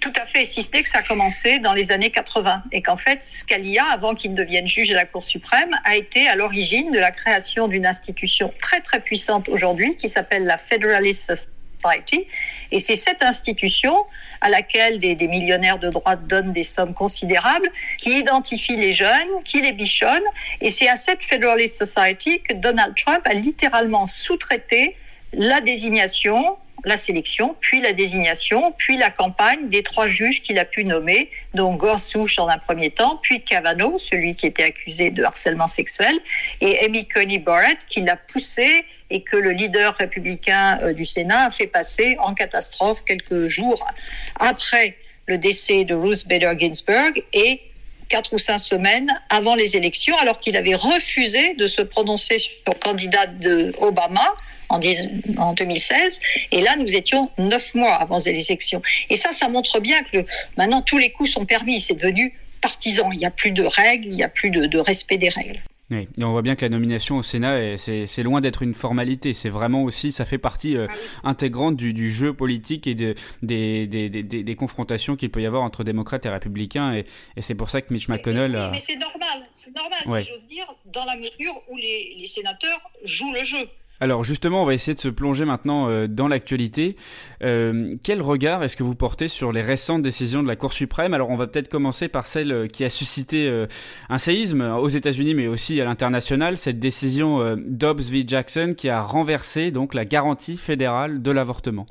Tout 0.00 0.12
à 0.16 0.26
fait, 0.26 0.44
si 0.44 0.62
ce 0.62 0.70
n'est 0.72 0.82
que 0.82 0.88
ça 0.88 0.98
a 0.98 1.02
commencé 1.02 1.58
dans 1.58 1.72
les 1.72 1.90
années 1.92 2.10
80 2.10 2.64
et 2.72 2.82
qu'en 2.82 2.96
fait, 2.96 3.22
Scalia, 3.22 3.84
avant 3.92 4.14
qu'il 4.14 4.32
ne 4.32 4.36
devienne 4.36 4.66
juge 4.66 4.90
à 4.90 4.94
la 4.94 5.06
Cour 5.06 5.24
suprême, 5.24 5.70
a 5.84 5.96
été 5.96 6.28
à 6.28 6.36
l'origine 6.36 6.92
de 6.92 6.98
la 6.98 7.10
création 7.10 7.66
d'une 7.68 7.86
institution 7.86 8.52
très 8.60 8.80
très 8.80 9.00
puissante 9.00 9.48
aujourd'hui 9.48 9.96
qui 9.96 10.08
s'appelle 10.08 10.44
la 10.44 10.58
Federalist 10.58 11.34
Society. 11.34 12.26
Et 12.72 12.78
c'est 12.78 12.96
cette 12.96 13.22
institution 13.22 13.94
à 14.40 14.48
laquelle 14.48 14.98
des, 14.98 15.16
millionnaires 15.28 15.78
de 15.78 15.90
droite 15.90 16.26
donnent 16.26 16.52
des 16.52 16.64
sommes 16.64 16.94
considérables, 16.94 17.70
qui 17.98 18.18
identifie 18.18 18.76
les 18.76 18.92
jeunes, 18.92 19.42
qui 19.44 19.60
les 19.60 19.72
bichonne. 19.72 20.24
Et 20.60 20.70
c'est 20.70 20.88
à 20.88 20.96
cette 20.96 21.24
Federalist 21.24 21.84
Society 21.84 22.40
que 22.40 22.54
Donald 22.54 22.94
Trump 22.96 23.20
a 23.24 23.34
littéralement 23.34 24.06
sous-traité 24.06 24.96
la 25.32 25.60
désignation 25.60 26.56
la 26.86 26.96
sélection, 26.96 27.56
puis 27.60 27.80
la 27.80 27.92
désignation, 27.92 28.72
puis 28.78 28.96
la 28.96 29.10
campagne 29.10 29.68
des 29.68 29.82
trois 29.82 30.06
juges 30.06 30.40
qu'il 30.40 30.58
a 30.58 30.64
pu 30.64 30.84
nommer, 30.84 31.30
dont 31.52 31.74
Gorsuch 31.74 32.38
en 32.38 32.48
un 32.48 32.58
premier 32.58 32.90
temps, 32.90 33.18
puis 33.22 33.42
Kavanaugh, 33.42 33.98
celui 33.98 34.36
qui 34.36 34.46
était 34.46 34.62
accusé 34.62 35.10
de 35.10 35.24
harcèlement 35.24 35.66
sexuel, 35.66 36.16
et 36.60 36.84
Amy 36.84 37.06
Coney 37.08 37.38
Barrett, 37.38 37.78
qui 37.86 38.02
l'a 38.02 38.16
poussé 38.16 38.84
et 39.10 39.22
que 39.22 39.36
le 39.36 39.50
leader 39.50 39.94
républicain 39.94 40.78
euh, 40.82 40.92
du 40.92 41.04
Sénat 41.04 41.46
a 41.46 41.50
fait 41.50 41.66
passer 41.66 42.16
en 42.20 42.34
catastrophe 42.34 43.04
quelques 43.04 43.46
jours 43.46 43.84
après 44.40 44.96
le 45.26 45.38
décès 45.38 45.84
de 45.84 45.94
Ruth 45.94 46.26
Bader 46.26 46.52
Ginsburg 46.58 47.12
et 47.32 47.60
quatre 48.08 48.32
ou 48.32 48.38
cinq 48.38 48.58
semaines 48.58 49.10
avant 49.30 49.54
les 49.54 49.76
élections, 49.76 50.16
alors 50.18 50.38
qu'il 50.38 50.56
avait 50.56 50.74
refusé 50.74 51.54
de 51.54 51.66
se 51.66 51.82
prononcer 51.82 52.38
sur 52.38 52.78
candidat 52.80 53.26
de 53.26 53.72
Obama 53.78 54.34
en, 54.68 54.78
2016. 54.78 56.20
Et 56.52 56.60
là, 56.60 56.76
nous 56.76 56.94
étions 56.94 57.30
neuf 57.38 57.74
mois 57.74 57.94
avant 57.94 58.18
les 58.18 58.50
élections. 58.50 58.82
Et 59.10 59.16
ça, 59.16 59.32
ça 59.32 59.48
montre 59.48 59.80
bien 59.80 60.02
que 60.04 60.24
maintenant, 60.56 60.82
tous 60.82 60.98
les 60.98 61.10
coups 61.10 61.30
sont 61.30 61.46
permis. 61.46 61.80
C'est 61.80 61.94
devenu 61.94 62.34
partisan. 62.60 63.10
Il 63.12 63.18
n'y 63.18 63.26
a 63.26 63.30
plus 63.30 63.50
de 63.50 63.64
règles, 63.64 64.06
il 64.06 64.14
n'y 64.14 64.24
a 64.24 64.28
plus 64.28 64.50
de, 64.50 64.78
respect 64.78 65.18
des 65.18 65.28
règles. 65.28 65.60
Oui, 65.90 66.08
on 66.20 66.32
voit 66.32 66.42
bien 66.42 66.56
que 66.56 66.62
la 66.62 66.68
nomination 66.68 67.18
au 67.18 67.22
Sénat, 67.22 67.78
c'est 67.78 68.22
loin 68.24 68.40
d'être 68.40 68.62
une 68.62 68.74
formalité. 68.74 69.34
C'est 69.34 69.50
vraiment 69.50 69.84
aussi, 69.84 70.10
ça 70.10 70.24
fait 70.24 70.38
partie 70.38 70.76
euh, 70.76 70.88
ah 70.90 71.28
intégrante 71.30 71.76
du, 71.76 72.10
jeu 72.10 72.32
politique 72.32 72.88
et 72.88 72.96
de, 72.96 73.14
des, 73.42 73.86
des, 73.86 74.08
des, 74.08 74.56
confrontations 74.56 75.14
qu'il 75.14 75.30
peut 75.30 75.40
y 75.40 75.46
avoir 75.46 75.62
entre 75.62 75.84
démocrates 75.84 76.26
et 76.26 76.28
républicains. 76.28 76.94
Et, 76.94 77.04
c'est 77.40 77.54
pour 77.54 77.70
ça 77.70 77.82
que 77.82 77.92
Mitch 77.92 78.08
McConnell. 78.08 78.70
Mais, 78.72 78.80
c'est 78.80 78.96
normal, 78.96 79.48
c'est 79.52 79.74
normal, 79.76 80.24
si 80.24 80.32
j'ose 80.32 80.46
dire, 80.48 80.66
dans 80.86 81.04
la 81.04 81.14
mesure 81.14 81.62
où 81.68 81.76
les, 81.76 82.16
les 82.18 82.26
sénateurs 82.26 82.90
jouent 83.04 83.32
le 83.32 83.44
jeu. 83.44 83.68
Alors 84.00 84.24
justement, 84.24 84.62
on 84.62 84.66
va 84.66 84.74
essayer 84.74 84.94
de 84.94 85.00
se 85.00 85.08
plonger 85.08 85.46
maintenant 85.46 85.88
euh, 85.88 86.06
dans 86.06 86.28
l'actualité. 86.28 86.96
Euh, 87.42 87.94
quel 88.02 88.20
regard 88.20 88.62
est-ce 88.62 88.76
que 88.76 88.82
vous 88.82 88.94
portez 88.94 89.28
sur 89.28 89.52
les 89.52 89.62
récentes 89.62 90.02
décisions 90.02 90.42
de 90.42 90.48
la 90.48 90.56
Cour 90.56 90.74
suprême? 90.74 91.14
Alors 91.14 91.30
on 91.30 91.36
va 91.36 91.46
peut-être 91.46 91.68
commencer 91.68 92.08
par 92.08 92.26
celle 92.26 92.52
euh, 92.52 92.68
qui 92.68 92.84
a 92.84 92.90
suscité 92.90 93.66
un 94.08 94.18
séisme 94.18 94.60
aux 94.60 94.88
États-Unis, 94.88 95.34
mais 95.34 95.46
aussi 95.46 95.80
à 95.80 95.84
l'international, 95.84 96.58
cette 96.58 96.78
décision 96.78 97.56
Dobbs 97.56 98.02
v 98.02 98.24
Jackson 98.26 98.74
qui 98.76 98.88
a 98.88 99.02
renversé 99.02 99.70
donc 99.70 99.94
la 99.94 100.04
garantie 100.04 100.56
fédérale 100.56 101.22
de 101.22 101.30
l'avortement. 101.30 101.86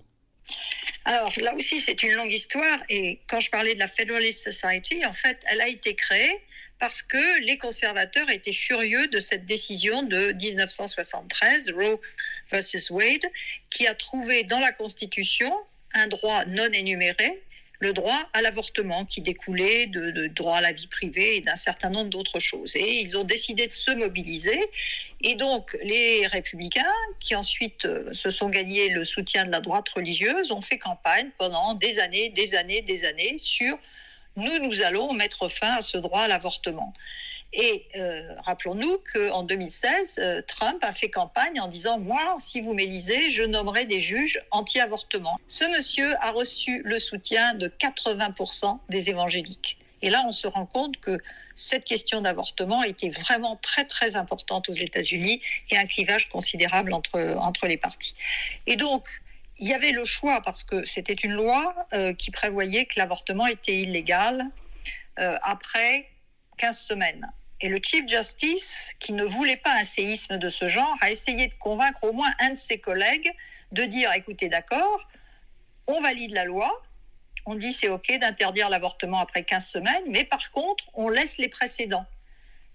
Alors 1.06 1.32
là 1.42 1.54
aussi, 1.56 1.80
c'est 1.80 2.02
une 2.04 2.14
longue 2.14 2.32
histoire. 2.32 2.80
Et 2.90 3.22
quand 3.28 3.40
je 3.40 3.50
parlais 3.50 3.74
de 3.76 3.80
la 3.80 3.88
Federalist 3.88 4.52
Society, 4.52 5.06
en 5.06 5.14
fait, 5.14 5.38
elle 5.52 5.62
a 5.62 5.68
été 5.68 5.94
créée 5.96 6.42
parce 6.80 7.04
que 7.04 7.44
les 7.46 7.58
conservateurs 7.58 8.30
étaient 8.30 8.54
furieux 8.54 9.08
de 9.08 9.20
cette 9.20 9.46
décision 9.46 10.04
de 10.04 10.34
1973, 10.34 11.72
Roe 11.72 12.00
versus 12.52 12.90
Wade, 12.90 13.26
qui 13.70 13.88
a 13.88 13.96
trouvé 13.96 14.44
dans 14.44 14.60
la 14.60 14.72
Constitution 14.72 15.54
un 15.94 16.08
droit 16.08 16.46
non 16.46 16.70
énuméré, 16.72 17.42
le 17.80 17.94
droit 17.94 18.18
à 18.34 18.42
l'avortement 18.42 19.06
qui 19.06 19.22
découlait 19.22 19.88
de, 19.88 20.28
droit 20.28 20.58
à 20.58 20.62
la 20.62 20.72
vie 20.72 20.88
privée 20.88 21.38
et 21.38 21.42
d'un 21.42 21.56
certain 21.56 21.90
nombre 21.90 22.10
d'autres 22.10 22.40
choses. 22.40 22.76
Et 22.76 23.02
ils 23.02 23.18
ont 23.18 23.24
décidé 23.24 23.68
de 23.68 23.74
se 23.74 23.92
mobiliser. 23.92 24.60
Et 25.22 25.36
donc 25.36 25.78
les 25.84 26.28
républicains, 26.28 26.84
qui 27.20 27.36
ensuite 27.36 27.86
euh, 27.86 28.14
se 28.14 28.30
sont 28.30 28.50
gagnés 28.50 28.90
le 28.90 29.04
soutien 29.04 29.46
de 29.46 29.52
la 29.52 29.62
droite 29.62 29.90
religieuse, 29.90 30.52
ont 30.52 30.62
fait 30.62 30.78
campagne 30.78 31.30
pendant 31.38 31.74
des 31.74 32.00
années, 32.00 32.30
des 32.30 32.56
années, 32.56 32.82
des 32.82 33.06
années 33.06 33.38
sur 33.38 33.78
nous, 34.36 34.60
nous 34.60 34.82
allons 34.82 35.14
mettre 35.14 35.48
fin 35.48 35.76
à 35.76 35.82
ce 35.82 35.98
droit 35.98 36.22
à 36.22 36.28
l'avortement. 36.28 36.94
Et 37.54 37.86
euh, 37.96 38.36
rappelons-nous 38.46 38.98
qu'en 39.14 39.44
2016, 39.44 40.20
euh, 40.20 40.42
Trump 40.46 40.84
a 40.84 40.92
fait 40.92 41.10
campagne 41.10 41.62
en 41.62 41.68
disant 41.68 42.00
Moi, 42.00 42.36
si 42.40 42.60
vous 42.60 42.74
m'élisez, 42.74 43.30
je 43.30 43.44
nommerai 43.44 43.86
des 43.86 44.02
juges 44.02 44.42
anti-avortement. 44.52 45.40
Ce 45.48 45.64
monsieur 45.76 46.16
a 46.20 46.32
reçu 46.32 46.82
le 46.84 47.00
soutien 47.00 47.54
de 47.54 47.68
80% 47.68 48.80
des 48.90 49.10
évangéliques. 49.10 49.78
Et 50.02 50.10
là, 50.10 50.24
on 50.28 50.34
se 50.34 50.48
rend 50.48 50.66
compte 50.66 50.98
que 50.98 51.18
cette 51.56 51.86
question 51.86 52.20
d'avortement 52.20 52.84
était 52.84 53.10
vraiment 53.10 53.56
très, 53.56 53.86
très 53.86 54.18
importante 54.18 54.68
aux 54.68 54.74
États-Unis 54.74 55.42
et 55.72 55.78
un 55.78 55.86
clivage 55.86 56.30
considérable 56.30 56.92
entre, 56.94 57.38
entre 57.40 57.68
les 57.68 57.78
partis. 57.78 58.16
Et 58.68 58.76
donc, 58.76 59.08
il 59.58 59.68
y 59.68 59.74
avait 59.74 59.92
le 59.92 60.04
choix 60.04 60.42
parce 60.42 60.64
que 60.64 60.86
c'était 60.86 61.14
une 61.14 61.34
loi 61.34 61.74
euh, 61.94 62.14
qui 62.14 62.32
prévoyait 62.32 62.86
que 62.86 62.96
l'avortement 62.98 63.48
était 63.48 63.76
illégal 63.76 64.46
euh, 65.20 65.38
après 65.44 66.10
15 66.58 66.78
semaines. 66.78 67.32
Et 67.62 67.70
le 67.70 67.80
Chief 67.82 68.08
Justice, 68.08 68.96
qui 69.00 69.14
ne 69.14 69.24
voulait 69.24 69.58
pas 69.58 69.74
un 69.80 69.84
séisme 69.86 70.38
de 70.38 70.50
ce 70.50 70.68
genre, 70.68 70.96
a 71.00 71.10
essayé 71.10 71.48
de 71.48 71.54
convaincre 71.54 72.04
au 72.04 72.12
moins 72.12 72.32
un 72.40 72.50
de 72.50 72.56
ses 72.56 72.80
collègues 72.80 73.32
de 73.72 73.84
dire, 73.84 74.12
écoutez, 74.14 74.50
d'accord, 74.50 75.08
on 75.88 76.02
valide 76.02 76.34
la 76.34 76.44
loi, 76.44 76.84
on 77.46 77.56
dit 77.56 77.72
c'est 77.72 77.90
OK 77.90 78.12
d'interdire 78.20 78.70
l'avortement 78.70 79.20
après 79.20 79.44
15 79.44 79.66
semaines, 79.66 80.04
mais 80.08 80.26
par 80.26 80.52
contre, 80.52 80.86
on 80.94 81.08
laisse 81.08 81.38
les 81.38 81.48
précédents. 81.48 82.06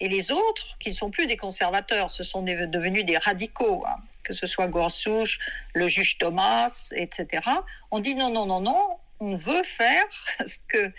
Et 0.01 0.09
les 0.09 0.33
autres, 0.33 0.79
qui 0.79 0.89
ne 0.89 0.95
sont 0.95 1.11
plus 1.11 1.27
des 1.27 1.37
conservateurs, 1.37 2.09
ce 2.09 2.23
sont 2.23 2.43
devenus 2.43 3.05
des 3.05 3.19
radicaux, 3.19 3.85
hein, 3.87 3.97
que 4.25 4.33
ce 4.33 4.47
soit 4.47 4.69
Gorsuch, 4.69 5.39
le 5.75 5.89
juge 5.89 6.19
Thomas, 6.19 6.93
etc., 6.95 7.43
on 7.91 8.01
dit 8.01 8.15
non, 8.15 8.31
non, 8.31 8.47
non, 8.47 8.61
non, 8.61 8.99
on 9.21 9.35
veut 9.35 9.63
faire 9.63 10.05
ce 10.47 10.59
que 10.69 10.93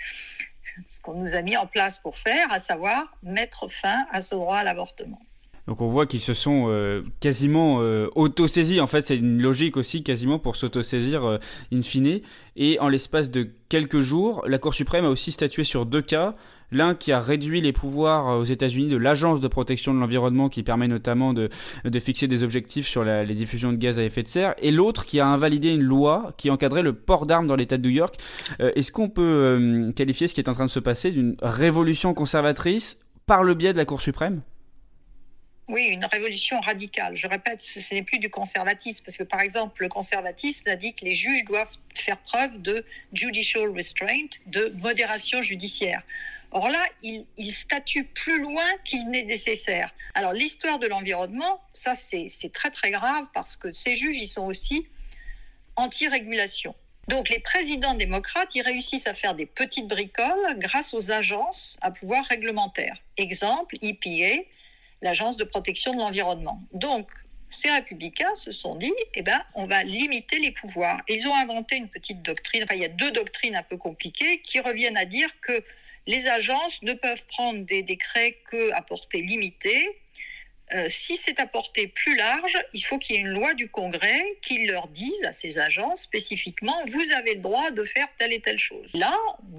ce 0.88 1.02
qu'on 1.02 1.16
nous 1.16 1.36
a 1.36 1.42
mis 1.42 1.58
en 1.58 1.68
place 1.68 2.00
pour 2.00 2.18
faire, 2.18 2.52
à 2.52 2.60
savoir 2.60 3.14
mettre 3.24 3.68
fin 3.68 4.06
à 4.12 4.22
ce 4.22 4.36
droit 4.36 4.58
à 4.58 4.64
l'avortement. 4.64 5.20
Donc 5.68 5.82
on 5.82 5.88
voit 5.88 6.06
qu'ils 6.06 6.22
se 6.22 6.34
sont 6.34 6.66
euh, 6.70 7.04
quasiment 7.20 7.78
euh, 7.82 8.08
auto-saisis. 8.16 8.82
En 8.82 8.88
fait, 8.88 9.04
c'est 9.04 9.18
une 9.18 9.42
logique 9.42 9.78
aussi 9.78 10.04
quasiment 10.04 10.40
pour 10.40 10.56
s'auto-saisir 10.56 11.24
euh, 11.24 11.38
in 11.72 11.82
fine. 11.82 12.22
Et 12.56 12.80
en 12.80 12.90
l'espace 12.90 13.32
de 13.32 13.48
quelques 13.70 14.00
jours, 14.00 14.44
la 14.48 14.58
Cour 14.58 14.74
suprême 14.74 15.06
a 15.06 15.10
aussi 15.10 15.32
statué 15.32 15.64
sur 15.64 15.86
deux 15.86 16.02
cas. 16.02 16.36
L'un 16.74 16.96
qui 16.96 17.12
a 17.12 17.20
réduit 17.20 17.60
les 17.60 17.74
pouvoirs 17.74 18.40
aux 18.40 18.46
États-Unis 18.46 18.88
de 18.88 18.96
l'Agence 18.96 19.42
de 19.42 19.48
protection 19.50 19.94
de 19.94 20.00
l'environnement 20.00 20.48
qui 20.48 20.64
permet 20.64 20.88
notamment 20.88 21.34
de, 21.34 21.50
de 21.84 22.00
fixer 22.00 22.28
des 22.30 22.44
objectifs 22.44 22.88
sur 22.88 23.04
les 23.04 23.34
diffusions 23.34 23.74
de 23.74 23.78
gaz 23.78 24.00
à 24.00 24.04
effet 24.06 24.24
de 24.24 24.30
serre, 24.30 24.56
et 24.58 24.72
l'autre 24.72 25.06
qui 25.06 25.20
a 25.20 25.28
invalidé 25.28 25.74
une 25.74 25.82
loi 25.82 26.32
qui 26.38 26.50
encadrait 26.50 26.82
le 26.82 26.94
port 26.94 27.26
d'armes 27.26 27.46
dans 27.46 27.58
l'État 27.58 27.78
de 27.78 27.86
New 27.86 27.94
York. 27.94 28.16
Est-ce 28.60 28.94
qu'on 28.94 29.10
peut 29.10 29.92
qualifier 29.98 30.30
ce 30.30 30.34
qui 30.34 30.40
est 30.40 30.48
en 30.48 30.54
train 30.54 30.64
de 30.64 30.70
se 30.70 30.80
passer 30.80 31.12
d'une 31.12 31.36
révolution 31.42 32.14
conservatrice 32.14 33.00
par 33.26 33.44
le 33.44 33.54
biais 33.54 33.74
de 33.74 33.78
la 33.78 33.84
Cour 33.84 34.02
suprême? 34.02 34.42
Oui, 35.72 35.86
une 35.86 36.04
révolution 36.06 36.60
radicale. 36.60 37.16
Je 37.16 37.28
répète, 37.28 37.62
ce 37.62 37.94
n'est 37.96 38.04
plus 38.04 38.20
du 38.20 38.30
conservatisme, 38.30 39.04
parce 39.06 39.18
que 39.18 39.24
par 39.24 39.40
exemple, 39.40 39.82
le 39.82 39.90
conservatisme 39.90 40.68
a 40.68 40.76
dit 40.76 40.94
que 40.94 41.06
les 41.06 41.16
juges 41.16 41.46
doivent 41.46 41.72
faire 41.96 42.18
preuve 42.18 42.62
de 42.62 42.86
judicial 43.14 43.70
restraint, 43.72 44.28
de 44.48 44.72
modération 44.80 45.42
judiciaire. 45.42 46.04
Or 46.52 46.70
là, 46.70 46.84
il, 47.02 47.26
il 47.38 47.54
statue 47.54 48.04
plus 48.04 48.42
loin 48.42 48.66
qu'il 48.84 49.06
n'est 49.10 49.24
nécessaire. 49.24 49.94
Alors 50.14 50.34
l'histoire 50.34 50.80
de 50.80 50.88
l'environnement, 50.88 51.62
ça 51.74 51.96
c'est 51.96 52.28
très 52.54 52.70
très 52.70 52.92
grave 52.92 53.26
parce 53.34 53.56
que 53.56 53.72
ces 53.72 53.96
juges, 53.96 54.18
ils 54.18 54.28
sont 54.28 54.46
aussi 54.46 54.86
anti-régulation. 55.78 56.76
Donc 57.08 57.30
les 57.30 57.40
présidents 57.40 57.94
démocrates, 57.94 58.54
ils 58.56 58.62
réussissent 58.62 59.08
à 59.08 59.14
faire 59.14 59.36
des 59.36 59.46
petites 59.46 59.88
bricoles 59.88 60.58
grâce 60.58 60.94
aux 60.94 61.12
agences 61.12 61.78
à 61.82 61.92
pouvoir 61.92 62.26
réglementaire. 62.26 62.98
Exemple, 63.16 63.78
EPA, 63.82 64.44
l'Agence 65.02 65.38
de 65.38 65.44
protection 65.44 65.94
de 65.94 66.00
l'environnement. 66.00 66.62
Donc, 66.74 67.12
ces 67.50 67.70
républicains 67.70 68.34
se 68.36 68.52
sont 68.52 68.76
dit, 68.76 68.94
eh 69.16 69.22
ben, 69.22 69.40
on 69.56 69.66
va 69.66 69.84
limiter 69.84 70.40
les 70.40 70.52
pouvoirs. 70.52 71.02
ils 71.10 71.28
ont 71.28 71.36
inventé 71.36 71.76
une 71.76 71.90
petite 71.90 72.22
doctrine, 72.22 72.64
enfin, 72.64 72.76
il 72.76 72.82
y 72.82 72.86
a 72.86 72.90
deux 72.90 73.12
doctrines 73.12 73.56
un 73.56 73.64
peu 73.64 73.78
compliquées 73.78 74.42
qui 74.42 74.60
reviennent 74.60 74.98
à 74.98 75.06
dire 75.06 75.30
que 75.42 75.62
les 76.08 76.28
agences 76.28 76.82
ne 76.82 76.94
peuvent 76.94 77.26
prendre 77.28 77.64
des 77.66 77.84
décrets 77.84 78.38
qu'à 78.50 78.82
portée 78.82 79.22
limitée 79.22 80.01
euh, 80.74 80.86
si 80.90 81.18
c'est 81.18 81.40
à 81.40 81.48
portée 81.48 81.88
plus 81.88 82.16
large, 82.16 82.58
il 82.74 82.82
faut 82.82 82.98
qu'il 82.98 83.16
y 83.16 83.20
ait 83.20 83.22
une 83.22 83.30
loi 83.30 83.54
du 83.56 83.68
Congrès 83.68 84.38
qui 84.42 84.66
leur 84.68 84.88
dise 84.88 85.24
à 85.26 85.32
ces 85.32 85.60
agences 85.60 86.02
spécifiquement, 86.02 86.76
vous 86.88 87.12
avez 87.18 87.36
le 87.36 87.42
droit 87.42 87.72
de 87.72 87.84
faire 87.84 88.08
telle 88.18 88.34
et 88.34 88.40
telle 88.40 88.58
chose. 88.58 88.92
Là, 88.94 89.14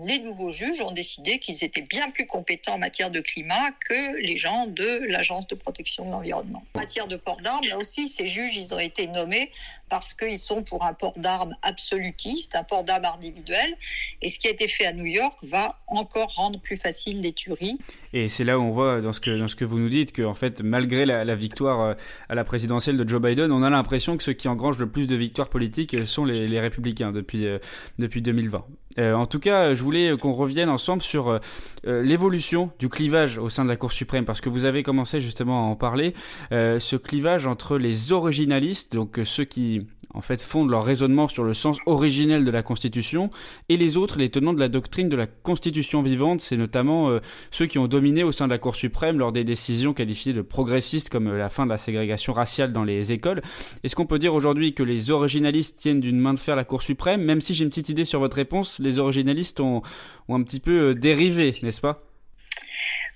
les 0.05 0.19
nouveaux 0.21 0.53
juges 0.53 0.81
ont 0.81 0.91
décidé 0.93 1.39
qu'ils 1.39 1.65
étaient 1.65 1.83
bien 1.83 2.11
plus 2.11 2.27
compétents 2.27 2.75
en 2.75 2.79
matière 2.79 3.11
de 3.11 3.21
climat 3.21 3.71
que 3.89 4.17
les 4.21 4.39
gens 4.39 4.67
de 4.67 5.07
l'Agence 5.09 5.47
de 5.47 5.55
protection 5.55 6.05
de 6.05 6.11
l'environnement. 6.11 6.65
En 6.75 6.79
matière 6.79 7.07
de 7.07 7.17
port 7.17 7.41
d'armes, 7.41 7.67
là 7.69 7.77
aussi, 7.77 8.09
ces 8.09 8.29
juges, 8.29 8.57
ils 8.57 8.75
ont 8.75 8.79
été 8.79 9.07
nommés 9.09 9.51
parce 9.93 10.15
qu'ils 10.15 10.39
sont 10.39 10.63
pour 10.63 10.87
un 10.87 10.95
port 10.95 11.13
d'armes 11.19 11.55
absolutiste, 11.61 12.57
un 12.57 12.63
port 12.65 12.83
d'armes 12.83 13.05
individuel. 13.15 13.77
Et 14.23 14.31
ce 14.31 14.39
qui 14.39 14.49
a 14.49 14.51
été 14.51 14.67
fait 14.67 14.87
à 14.87 14.95
New 14.95 15.05
York 15.05 15.39
va 15.43 15.79
encore 15.87 16.35
rendre 16.35 16.59
plus 16.59 16.79
facile 16.79 17.21
les 17.21 17.35
tueries. 17.35 17.77
Et 18.15 18.29
c'est 18.29 18.45
là 18.45 18.59
où 18.59 18.63
on 18.63 18.71
voit 18.71 19.03
dans 19.03 19.13
ce 19.13 19.21
que, 19.21 19.65
vous 19.67 19.79
nous 19.79 19.91
dites 19.91 20.13
que, 20.13 20.23
en 20.23 20.33
fait, 20.33 20.63
malgré 20.63 21.05
la, 21.05 21.35
victoire 21.35 21.81
euh, 21.83 21.95
à 22.31 22.35
la 22.35 22.43
présidentielle 22.43 22.97
de 22.97 23.07
Joe 23.07 23.21
Biden, 23.21 23.53
on 23.53 23.63
a 23.63 23.69
l'impression 23.69 24.17
que 24.17 24.23
ceux 24.23 24.33
qui 24.33 24.49
engrangent 24.49 24.79
le 24.79 24.91
plus 24.91 25.07
de 25.07 25.15
victoires 25.15 25.51
politiques 25.51 26.07
sont 26.07 26.25
les, 26.25 26.49
les 26.49 26.61
républicains 26.61 27.13
depuis, 27.13 27.47
euh, 27.47 27.59
depuis 27.99 28.23
2020. 28.23 28.65
Euh, 28.99 29.15
en 29.15 29.27
tout 29.27 29.39
cas, 29.39 29.75
je 29.75 29.83
voulais 29.83 30.17
qu'on 30.21 30.35
revienne 30.35 30.69
ensemble 30.69 31.03
sur 31.03 31.29
euh, 31.29 31.39
euh, 31.87 32.03
l'évolution 32.03 32.71
du 32.79 32.89
clivage 32.89 33.39
au 33.39 33.49
sein 33.49 33.65
de 33.65 33.69
la 33.69 33.77
Cour 33.77 33.93
suprême, 33.93 34.25
parce 34.25 34.41
que 34.41 34.49
vous 34.49 34.65
avez 34.65 34.83
commencé 34.83 35.21
justement 35.21 35.67
à 35.67 35.71
en 35.71 35.77
parler, 35.77 36.15
ce 36.51 36.97
clivage 36.97 37.47
entre 37.47 37.79
les 37.79 38.13
originalistes, 38.13 38.95
donc 38.95 39.21
ceux 39.25 39.45
qui 39.45 39.87
en 40.15 40.21
fait 40.21 40.43
fondent 40.43 40.71
leur 40.71 40.85
raisonnement 40.85 41.29
sur 41.29 41.45
le 41.45 41.55
sens 41.55 41.79
originel 41.87 42.45
de 42.45 42.51
la 42.51 42.63
Constitution, 42.63 43.31
et 43.69 43.77
les 43.77 43.97
autres, 43.97 44.19
les 44.19 44.29
tenants 44.29 44.53
de 44.53 44.61
la 44.61 44.69
doctrine 44.69 45.09
de 45.09 45.17
la 45.17 45.27
Constitution 45.27 46.03
vivante, 46.03 46.41
c'est 46.41 46.57
notamment 46.57 47.19
ceux 47.51 47.67
qui 47.67 47.79
ont 47.79 47.89
dominé 47.89 48.23
au 48.23 48.33
sein 48.33 48.47
de 48.47 48.53
la 48.53 48.59
Cour 48.59 48.77
suprême 48.77 49.19
lors 49.19 49.33
des 49.33 49.45
décisions 49.45 49.95
qualifiées 49.95 50.33
de 50.33 50.43
progressistes 50.43 51.09
comme 51.09 51.35
la 51.35 51.49
fin 51.49 51.65
de 51.65 51.71
la 51.71 51.79
ségrégation 51.79 52.33
raciale 52.33 52.73
dans 52.73 52.85
les 52.85 53.13
écoles. 53.13 53.41
Est-ce 53.83 53.97
qu'on 53.97 54.07
peut 54.07 54.19
dire 54.19 54.35
aujourd'hui 54.35 54.75
que 54.75 54.83
les 54.83 55.11
originalistes 55.11 55.79
tiennent 55.79 56.01
d'une 56.01 56.19
main 56.19 56.35
de 56.35 56.39
fer 56.39 56.57
la 56.57 56.65
Cour 56.65 56.83
suprême, 56.83 57.23
même 57.23 57.41
si 57.41 57.55
j'ai 57.55 57.65
une 57.65 57.71
petite 57.71 57.89
idée 57.89 58.05
sur 58.05 58.21
votre 58.21 58.37
réponse 58.37 58.82
les 58.83 58.99
originalistes 58.99 59.61
ont, 59.61 59.83
un 60.29 60.43
petit 60.43 60.61
peu 60.61 60.89
euh, 60.89 60.95
dérivé, 60.95 61.57
n'est-ce 61.63 61.81
pas? 61.81 62.03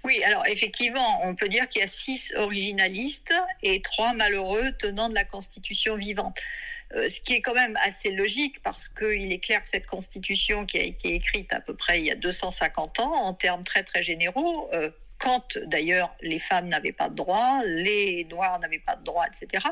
Oui, 0.05 0.23
alors 0.23 0.47
effectivement, 0.47 1.21
on 1.25 1.35
peut 1.35 1.49
dire 1.49 1.67
qu'il 1.69 1.81
y 1.81 1.85
a 1.85 1.89
six 1.89 2.33
originalistes 2.37 3.35
et 3.63 3.83
trois 3.83 4.13
malheureux 4.15 4.73
tenants 4.79 5.09
de 5.09 5.15
la 5.15 5.25
Constitution 5.25 5.97
vivante. 5.97 6.39
Euh, 6.95 7.09
ce 7.09 7.21
qui 7.21 7.35
est 7.35 7.41
quand 7.41 7.55
même 7.55 7.77
assez 7.83 8.13
logique 8.13 8.63
parce 8.63 8.89
qu'il 8.89 9.33
est 9.33 9.41
clair 9.41 9.61
que 9.61 9.69
cette 9.69 9.87
Constitution 9.87 10.67
qui 10.67 10.79
a 10.79 10.83
été 10.83 11.15
écrite 11.15 11.53
à 11.53 11.61
peu 11.61 11.75
près 11.75 11.99
il 11.99 12.07
y 12.07 12.13
a 12.13 12.15
250 12.15 13.01
ans, 13.01 13.13
en 13.13 13.35
termes 13.35 13.65
très 13.65 13.83
très 13.83 14.03
généraux, 14.03 14.69
euh, 14.73 14.91
quand 15.19 15.59
d'ailleurs 15.67 16.15
les 16.21 16.39
femmes 16.39 16.69
n'avaient 16.69 16.93
pas 16.93 17.09
de 17.09 17.15
droit, 17.15 17.63
les 17.65 18.25
noirs 18.25 18.59
n'avaient 18.61 18.79
pas 18.79 18.97
de 18.97 19.05
droit, 19.05 19.25
etc. 19.27 19.65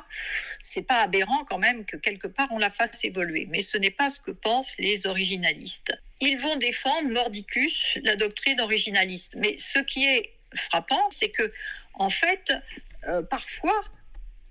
C'est 0.62 0.86
pas 0.86 1.02
aberrant 1.02 1.44
quand 1.44 1.58
même 1.58 1.84
que 1.84 1.96
quelque 1.96 2.26
part 2.26 2.48
on 2.50 2.58
la 2.58 2.70
fasse 2.70 3.04
évoluer, 3.04 3.46
mais 3.50 3.62
ce 3.62 3.76
n'est 3.76 3.90
pas 3.90 4.10
ce 4.10 4.20
que 4.20 4.30
pensent 4.30 4.76
les 4.78 5.06
originalistes. 5.06 5.92
Ils 6.20 6.38
vont 6.38 6.56
défendre 6.56 7.10
mordicus 7.10 7.98
la 8.02 8.16
doctrine 8.16 8.60
originaliste, 8.60 9.34
mais 9.36 9.56
ce 9.58 9.78
qui 9.78 10.04
est 10.04 10.32
frappant, 10.54 11.10
c'est 11.10 11.30
que 11.30 11.52
en 11.94 12.10
fait, 12.10 12.52
euh, 13.06 13.22
parfois 13.22 13.84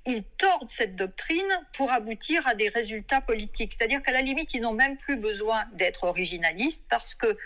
ils 0.06 0.24
tordent 0.24 0.70
cette 0.70 0.96
doctrine 0.96 1.48
pour 1.74 1.92
aboutir 1.92 2.46
à 2.48 2.56
des 2.56 2.68
résultats 2.70 3.22
politiques. 3.22 3.74
C'est-à-dire 3.74 4.02
qu'à 4.04 4.12
la 4.12 4.22
limite, 4.22 4.54
ils 4.54 4.62
n'ont 4.62 4.74
même 4.74 4.98
plus 4.98 5.16
besoin 5.16 5.64
d'être 5.74 6.04
originalistes 6.04 6.84
parce 6.90 7.16
que 7.16 7.38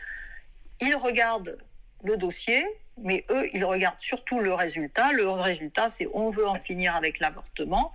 ils 0.81 0.95
regardent 0.95 1.57
le 2.03 2.17
dossier, 2.17 2.63
mais 3.01 3.25
eux, 3.29 3.47
ils 3.53 3.65
regardent 3.65 3.99
surtout 3.99 4.39
le 4.39 4.53
résultat. 4.53 5.11
Le 5.13 5.29
résultat, 5.29 5.89
c'est 5.89 6.07
on 6.13 6.29
veut 6.29 6.47
en 6.47 6.59
finir 6.59 6.95
avec 6.95 7.19
l'avortement, 7.19 7.93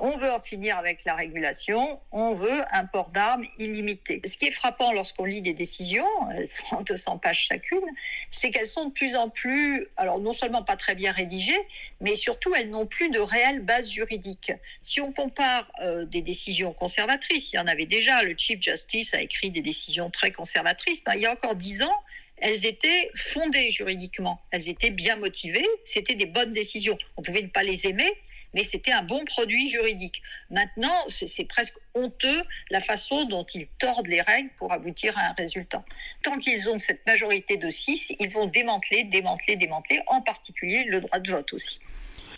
on 0.00 0.16
veut 0.16 0.30
en 0.30 0.40
finir 0.40 0.78
avec 0.78 1.04
la 1.04 1.14
régulation, 1.14 2.00
on 2.12 2.32
veut 2.32 2.60
un 2.72 2.84
port 2.84 3.10
d'armes 3.10 3.44
illimité. 3.58 4.20
Ce 4.24 4.36
qui 4.36 4.46
est 4.46 4.52
frappant 4.52 4.92
lorsqu'on 4.92 5.24
lit 5.24 5.42
des 5.42 5.54
décisions, 5.54 6.06
elles 6.30 6.48
font 6.48 6.82
200 6.82 7.18
pages 7.18 7.46
chacune, 7.48 7.84
c'est 8.30 8.50
qu'elles 8.50 8.66
sont 8.66 8.86
de 8.86 8.92
plus 8.92 9.16
en 9.16 9.28
plus, 9.28 9.88
alors 9.96 10.20
non 10.20 10.32
seulement 10.32 10.62
pas 10.62 10.76
très 10.76 10.94
bien 10.94 11.12
rédigées, 11.12 11.60
mais 12.00 12.14
surtout 12.14 12.54
elles 12.54 12.70
n'ont 12.70 12.86
plus 12.86 13.10
de 13.10 13.18
réelle 13.18 13.60
base 13.60 13.90
juridique. 13.90 14.52
Si 14.82 15.00
on 15.00 15.12
compare 15.12 15.70
euh, 15.82 16.04
des 16.04 16.22
décisions 16.22 16.72
conservatrices, 16.72 17.52
il 17.52 17.56
y 17.56 17.58
en 17.58 17.66
avait 17.66 17.86
déjà, 17.86 18.22
le 18.22 18.34
Chief 18.36 18.60
Justice 18.62 19.14
a 19.14 19.20
écrit 19.20 19.50
des 19.50 19.62
décisions 19.62 20.10
très 20.10 20.30
conservatrices, 20.30 21.02
ben, 21.04 21.14
il 21.14 21.22
y 21.22 21.26
a 21.26 21.32
encore 21.32 21.54
dix 21.54 21.82
ans, 21.82 22.02
elles 22.40 22.66
étaient 22.66 23.10
fondées 23.14 23.70
juridiquement, 23.70 24.40
elles 24.50 24.68
étaient 24.68 24.90
bien 24.90 25.16
motivées, 25.16 25.66
c'était 25.84 26.14
des 26.14 26.26
bonnes 26.26 26.52
décisions. 26.52 26.98
On 27.16 27.22
pouvait 27.22 27.42
ne 27.42 27.48
pas 27.48 27.62
les 27.62 27.86
aimer, 27.86 28.10
mais 28.54 28.62
c'était 28.62 28.92
un 28.92 29.02
bon 29.02 29.24
produit 29.24 29.68
juridique. 29.68 30.22
Maintenant, 30.50 30.94
c'est 31.08 31.44
presque 31.44 31.76
honteux 31.94 32.42
la 32.70 32.80
façon 32.80 33.24
dont 33.24 33.44
ils 33.54 33.66
tordent 33.78 34.06
les 34.06 34.22
règles 34.22 34.50
pour 34.56 34.72
aboutir 34.72 35.16
à 35.18 35.28
un 35.28 35.32
résultat. 35.32 35.84
Tant 36.22 36.38
qu'ils 36.38 36.68
ont 36.68 36.78
cette 36.78 37.04
majorité 37.06 37.56
de 37.56 37.68
6, 37.68 38.14
ils 38.18 38.30
vont 38.30 38.46
démanteler, 38.46 39.04
démanteler, 39.04 39.56
démanteler, 39.56 40.00
en 40.06 40.20
particulier 40.20 40.84
le 40.84 41.00
droit 41.00 41.18
de 41.18 41.30
vote 41.30 41.52
aussi. 41.52 41.80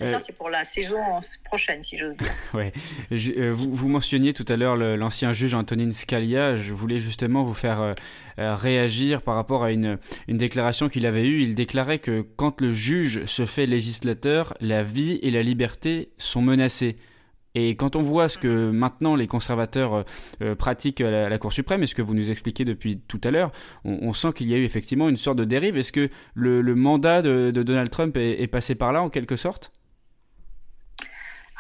Ça, 0.01 0.07
euh, 0.07 0.19
c'est 0.25 0.37
pour 0.37 0.49
la 0.49 0.65
saison 0.65 0.99
prochaine, 1.45 1.83
si 1.83 1.99
j'ose 1.99 2.17
dire. 2.17 2.29
ouais. 2.55 2.73
Euh, 3.13 3.53
vous, 3.53 3.75
vous, 3.75 3.89
mentionniez 3.89 4.33
tout 4.33 4.47
à 4.49 4.57
l'heure 4.57 4.77
l'ancien 4.77 5.33
juge 5.33 5.53
Antonin 5.53 5.93
Scalia. 5.93 6.57
Je 6.57 6.73
voulais 6.73 6.99
justement 6.99 7.45
vous 7.45 7.55
faire 7.55 7.81
euh, 7.81 7.95
réagir 8.55 9.21
par 9.21 9.35
rapport 9.35 9.63
à 9.63 9.73
une, 9.73 9.99
une 10.27 10.39
déclaration 10.39 10.89
qu'il 10.89 11.05
avait 11.05 11.27
eue. 11.27 11.43
Il 11.43 11.55
déclarait 11.55 11.99
que 11.99 12.23
quand 12.37 12.61
le 12.61 12.73
juge 12.73 13.27
se 13.27 13.45
fait 13.45 13.67
législateur, 13.67 14.55
la 14.61 14.83
vie 14.83 15.19
et 15.23 15.31
la 15.31 15.43
liberté 15.43 16.13
sont 16.17 16.41
menacées. 16.41 16.97
Et 17.55 17.75
quand 17.75 17.97
on 17.97 18.03
voit 18.03 18.29
ce 18.29 18.39
que 18.39 18.71
maintenant 18.71 19.17
les 19.17 19.27
conservateurs 19.27 20.05
euh, 20.41 20.55
pratiquent 20.55 21.01
à 21.01 21.29
la, 21.29 21.39
Cour 21.39 21.53
suprême, 21.53 21.83
et 21.83 21.87
ce 21.87 21.95
que 21.95 22.03
vous 22.03 22.15
nous 22.15 22.31
expliquez 22.31 22.65
depuis 22.65 23.01
tout 23.01 23.21
à 23.25 23.31
l'heure, 23.31 23.51
on, 23.85 24.13
sent 24.13 24.33
qu'il 24.35 24.49
y 24.49 24.55
a 24.55 24.57
eu 24.57 24.65
effectivement 24.65 25.09
une 25.09 25.17
sorte 25.17 25.39
de 25.39 25.45
dérive. 25.45 25.77
Est-ce 25.77 25.93
que 25.93 26.11
le, 26.35 26.63
mandat 26.75 27.23
de, 27.23 27.51
Donald 27.51 27.91
Trump 27.91 28.17
est 28.17 28.47
passé 28.47 28.75
par 28.77 28.93
là 28.93 29.03
en 29.03 29.11
quelque 29.11 29.37
sorte? 29.37 29.73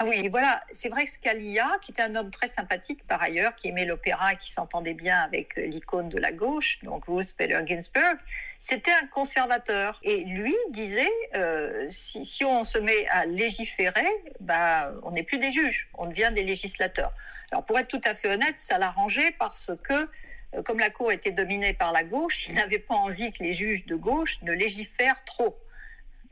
Ah 0.02 0.06
oui, 0.06 0.28
voilà, 0.28 0.64
c'est 0.72 0.88
vrai 0.88 1.04
que 1.04 1.10
Scalia, 1.10 1.70
qui 1.82 1.90
était 1.90 2.00
un 2.00 2.14
homme 2.14 2.30
très 2.30 2.48
sympathique 2.48 3.06
par 3.06 3.20
ailleurs, 3.20 3.54
qui 3.54 3.68
aimait 3.68 3.84
l'opéra 3.84 4.32
et 4.32 4.36
qui 4.36 4.50
s'entendait 4.50 4.94
bien 4.94 5.18
avec 5.18 5.56
l'icône 5.56 6.08
de 6.08 6.18
la 6.18 6.32
gauche, 6.32 6.78
donc 6.82 7.04
Ruth 7.06 7.34
Bader 7.38 7.60
Ginsburg, 7.66 8.16
c'était 8.58 8.92
un 8.92 9.06
conservateur. 9.08 10.00
Et 10.02 10.24
lui 10.24 10.56
disait, 10.70 11.12
euh, 11.34 11.84
si, 11.90 12.42
on 12.46 12.64
se 12.64 12.78
met 12.78 13.06
à 13.10 13.26
légiférer, 13.26 14.08
bah, 14.40 14.90
on 15.02 15.10
n'est 15.10 15.22
plus 15.22 15.36
des 15.36 15.50
juges, 15.50 15.90
on 15.92 16.06
devient 16.06 16.30
des 16.34 16.44
législateurs. 16.44 17.10
Alors 17.52 17.66
pour 17.66 17.78
être 17.78 17.88
tout 17.88 18.00
à 18.04 18.14
fait 18.14 18.32
honnête, 18.32 18.58
ça 18.58 18.78
l'arrangeait 18.78 19.34
parce 19.38 19.70
que 19.82 20.08
euh, 20.54 20.62
comme 20.62 20.78
la 20.78 20.88
Cour 20.88 21.12
était 21.12 21.32
dominée 21.32 21.74
par 21.74 21.92
la 21.92 22.04
gauche, 22.04 22.46
il 22.48 22.54
n'avait 22.54 22.78
pas 22.78 22.94
envie 22.94 23.32
que 23.32 23.42
les 23.42 23.52
juges 23.52 23.84
de 23.84 23.96
gauche 23.96 24.38
ne 24.40 24.52
légifèrent 24.52 25.22
trop 25.26 25.54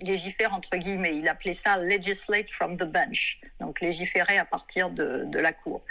légifère 0.00 0.54
entre 0.54 0.76
guillemets. 0.76 1.16
Il 1.16 1.28
appelait 1.28 1.52
ça 1.52 1.78
legislate 1.78 2.50
from 2.50 2.76
the 2.76 2.84
bench, 2.84 3.40
donc 3.60 3.80
légiférer 3.80 4.38
à 4.38 4.44
partir 4.44 4.90
de, 4.90 5.38
la 5.38 5.52
cour. 5.52 5.84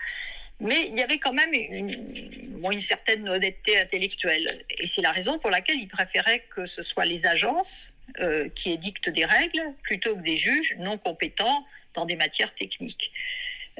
Mais 0.59 0.87
il 0.87 0.97
y 0.97 1.03
avait 1.03 1.19
quand 1.19 1.33
même 1.33 1.53
une, 1.53 2.61
une 2.71 2.79
certaine 2.79 3.29
honnêteté 3.29 3.79
intellectuelle. 3.79 4.65
Et 4.79 4.87
c'est 4.87 5.01
la 5.01 5.11
raison 5.11 5.37
pour 5.37 5.51
laquelle 5.51 5.79
il 5.79 5.87
préférait 5.87 6.43
que 6.49 6.65
ce 6.65 6.81
soit 6.81 7.05
les 7.05 7.27
agences 7.27 7.91
euh, 8.19 8.49
qui 8.49 8.71
édictent 8.71 9.09
des 9.09 9.25
règles 9.25 9.61
plutôt 9.83 10.15
que 10.15 10.21
des 10.21 10.37
juges 10.37 10.75
non 10.79 10.97
compétents 10.97 11.65
dans 11.93 12.05
des 12.05 12.15
matières 12.15 12.53
techniques. 12.55 13.11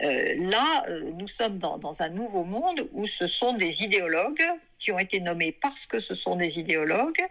Euh, 0.04 0.36
là, 0.50 0.86
euh, 0.90 1.12
nous 1.16 1.28
sommes 1.28 1.58
dans, 1.58 1.78
dans, 1.80 2.04
un 2.04 2.10
nouveau 2.10 2.44
monde 2.44 2.88
où 2.92 3.08
ce 3.08 3.26
sont 3.26 3.54
des 3.54 3.84
idéologues 3.84 4.44
qui 4.78 4.92
ont 4.92 5.00
été 5.00 5.20
nommés 5.20 5.52
parce 5.52 5.88
que 5.88 5.98
ce 5.98 6.14
sont 6.14 6.36
des 6.36 6.60
idéologues 6.60 7.24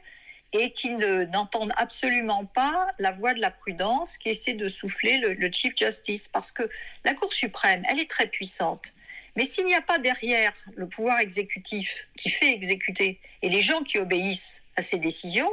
et 0.58 0.70
qui 0.70 0.90
n'entendent 0.90 1.72
absolument 1.76 2.44
pas 2.46 2.86
la 2.98 3.12
voix 3.12 3.34
de 3.34 3.40
la 3.40 3.50
prudence 3.50 4.18
qui 4.18 4.30
essaie 4.30 4.54
de 4.54 4.68
souffler 4.68 5.18
le, 5.18 5.50
Chief 5.52 5.74
Justice. 5.76 6.28
Parce 6.28 6.52
que 6.52 6.68
la 7.04 7.14
Cour 7.14 7.32
suprême, 7.32 7.82
elle 7.88 8.00
est 8.00 8.10
très 8.10 8.26
puissante. 8.26 8.92
Mais 9.36 9.44
s'il 9.44 9.66
n'y 9.66 9.74
a 9.74 9.82
pas 9.82 9.98
derrière 9.98 10.52
le 10.76 10.88
pouvoir 10.88 11.20
exécutif 11.20 12.06
qui 12.16 12.30
fait 12.30 12.52
exécuter 12.52 13.20
et 13.42 13.48
les 13.48 13.60
gens 13.60 13.82
qui 13.82 13.98
obéissent 13.98 14.62
à 14.76 14.82
ses 14.82 14.98
décisions, 14.98 15.50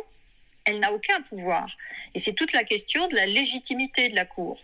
elle 0.65 0.79
n'a 0.79 0.93
aucun 0.93 1.21
pouvoir. 1.21 1.67
Et 2.13 2.19
c'est 2.19 2.33
toute 2.33 2.53
la 2.53 2.63
question 2.63 3.07
de 3.07 3.15
la 3.15 3.25
légitimité 3.25 4.07
de 4.07 4.15
la 4.15 4.25
Cour. 4.25 4.61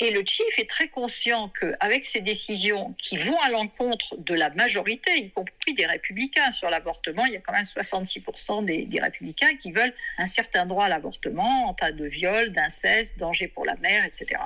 Et 0.00 0.10
le 0.10 0.24
chief 0.24 0.58
est 0.58 0.70
très 0.70 0.88
conscient 0.88 1.48
qu'avec 1.48 2.06
ces 2.06 2.20
décisions 2.20 2.94
qui 3.02 3.16
vont 3.16 3.38
à 3.40 3.50
l'encontre 3.50 4.16
de 4.16 4.34
la 4.34 4.48
majorité, 4.50 5.10
y 5.18 5.30
compris 5.30 5.74
des 5.74 5.86
républicains 5.86 6.52
sur 6.52 6.70
l'avortement, 6.70 7.26
il 7.26 7.32
y 7.32 7.36
a 7.36 7.40
quand 7.40 7.52
même 7.52 7.64
66% 7.64 8.64
des, 8.64 9.00
républicains 9.00 9.56
qui 9.56 9.72
veulent 9.72 9.92
un 10.18 10.26
certain 10.26 10.66
droit 10.66 10.84
à 10.84 10.88
l'avortement 10.88 11.68
en 11.68 11.74
cas 11.74 11.90
de 11.90 12.06
viol, 12.06 12.52
d'inceste, 12.52 13.18
danger 13.18 13.48
pour 13.48 13.64
la 13.64 13.74
mère, 13.76 14.04
etc. 14.04 14.40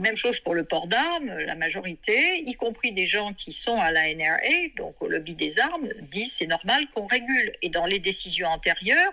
Même 0.00 0.16
chose 0.16 0.40
pour 0.40 0.56
le 0.56 0.64
port 0.64 0.88
d'armes, 0.88 1.38
la 1.38 1.54
majorité, 1.54 2.38
y 2.38 2.54
compris 2.54 2.90
des 2.90 3.06
gens 3.06 3.32
qui 3.34 3.52
sont 3.52 3.76
à 3.76 3.92
la 3.92 4.12
NRA, 4.12 4.70
donc 4.76 5.00
au 5.00 5.08
lobby 5.08 5.34
des 5.34 5.60
armes, 5.60 5.88
disent 6.02 6.32
c'est 6.32 6.46
normal 6.46 6.88
qu'on 6.94 7.06
régule. 7.06 7.52
Et 7.62 7.68
dans 7.68 7.86
les 7.86 8.00
décisions 8.00 8.48
antérieures, 8.48 9.12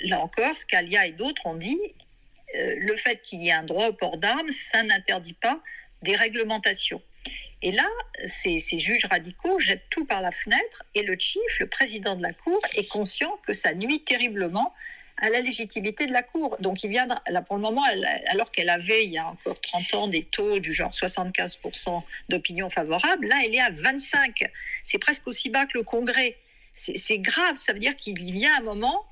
là 0.00 0.20
encore, 0.20 0.56
Scalia 0.56 1.06
et 1.06 1.12
d'autres 1.12 1.46
ont 1.46 1.54
dit 1.54 1.78
le 2.54 2.96
fait 2.96 3.20
qu'il 3.22 3.42
y 3.42 3.48
ait 3.48 3.52
un 3.52 3.62
droit 3.62 3.88
au 3.88 3.92
port 3.92 4.18
d'armes, 4.18 4.50
ça 4.50 4.82
n'interdit 4.82 5.34
pas 5.34 5.60
des 6.02 6.16
réglementations. 6.16 7.00
Et 7.62 7.70
là, 7.70 7.88
ces, 8.26 8.58
juges 8.58 9.04
radicaux 9.04 9.60
jettent 9.60 9.88
tout 9.88 10.04
par 10.04 10.20
la 10.20 10.32
fenêtre 10.32 10.82
et 10.94 11.02
le 11.02 11.16
chief, 11.18 11.60
le 11.60 11.68
président 11.68 12.16
de 12.16 12.22
la 12.22 12.32
Cour, 12.32 12.60
est 12.74 12.88
conscient 12.88 13.38
que 13.46 13.52
ça 13.52 13.72
nuit 13.72 14.02
terriblement 14.02 14.74
à 15.18 15.30
la 15.30 15.40
légitimité 15.40 16.06
de 16.06 16.12
la 16.12 16.24
Cour. 16.24 16.56
Donc 16.58 16.82
il 16.82 16.90
vient, 16.90 17.06
là 17.28 17.42
pour 17.42 17.54
le 17.54 17.62
moment, 17.62 17.84
alors 18.26 18.50
qu'elle 18.50 18.68
avait 18.68 19.04
il 19.04 19.12
y 19.12 19.18
a 19.18 19.28
encore 19.28 19.60
30 19.60 19.94
ans 19.94 20.06
des 20.08 20.24
taux 20.24 20.58
du 20.58 20.72
genre 20.72 20.90
75% 20.90 22.02
d'opinion 22.28 22.68
favorable, 22.68 23.28
là 23.28 23.36
elle 23.44 23.54
est 23.54 23.60
à 23.60 23.70
25. 23.70 24.50
C'est 24.82 24.98
presque 24.98 25.28
aussi 25.28 25.48
bas 25.48 25.66
que 25.66 25.78
le 25.78 25.84
Congrès. 25.84 26.36
C'est 26.74 27.18
grave, 27.18 27.54
ça 27.54 27.74
veut 27.74 27.78
dire 27.78 27.94
qu'il 27.94 28.18
y 28.36 28.46
un 28.46 28.62
moment 28.62 29.04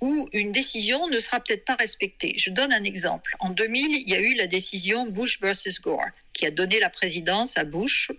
où 0.00 0.28
une 0.32 0.52
décision 0.52 1.08
ne 1.08 1.20
sera 1.20 1.40
peut-être 1.40 1.64
pas 1.64 1.76
respectée. 1.76 2.34
Je 2.36 2.50
donne 2.50 2.72
un 2.72 2.84
exemple. 2.84 3.36
En 3.40 3.50
2000, 3.50 4.02
il 4.02 4.08
y 4.08 4.14
a 4.14 4.20
eu 4.20 4.34
la 4.34 4.46
décision 4.46 5.06
Bush 5.06 5.40
versus 5.40 5.80
Gore, 5.80 6.06
qui 6.32 6.46
a 6.46 6.50
donné 6.50 6.80
la 6.80 6.90
présidence 6.90 7.58
à 7.58 7.64
Bush 7.64 8.10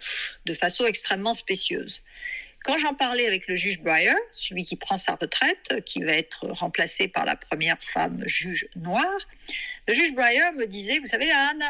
de 0.45 0.53
façon 0.53 0.86
extrêmement 0.86 1.34
spécieuse. 1.34 2.03
Quand 2.63 2.77
j'en 2.77 2.93
parlais 2.93 3.25
avec 3.25 3.47
le 3.47 3.55
juge 3.55 3.79
Breyer, 3.79 4.13
celui 4.32 4.65
qui 4.65 4.75
prend 4.75 4.97
sa 4.97 5.15
retraite, 5.15 5.84
qui 5.84 6.03
va 6.03 6.13
être 6.13 6.47
remplacé 6.49 7.08
par 7.08 7.25
la 7.25 7.36
première 7.36 7.82
femme 7.82 8.21
juge 8.27 8.67
noire, 8.75 9.27
le 9.88 9.93
juge 9.95 10.13
Breyer 10.13 10.51
me 10.55 10.67
disait, 10.67 10.99
vous 10.99 11.08
savez 11.08 11.32
Anne, 11.32 11.63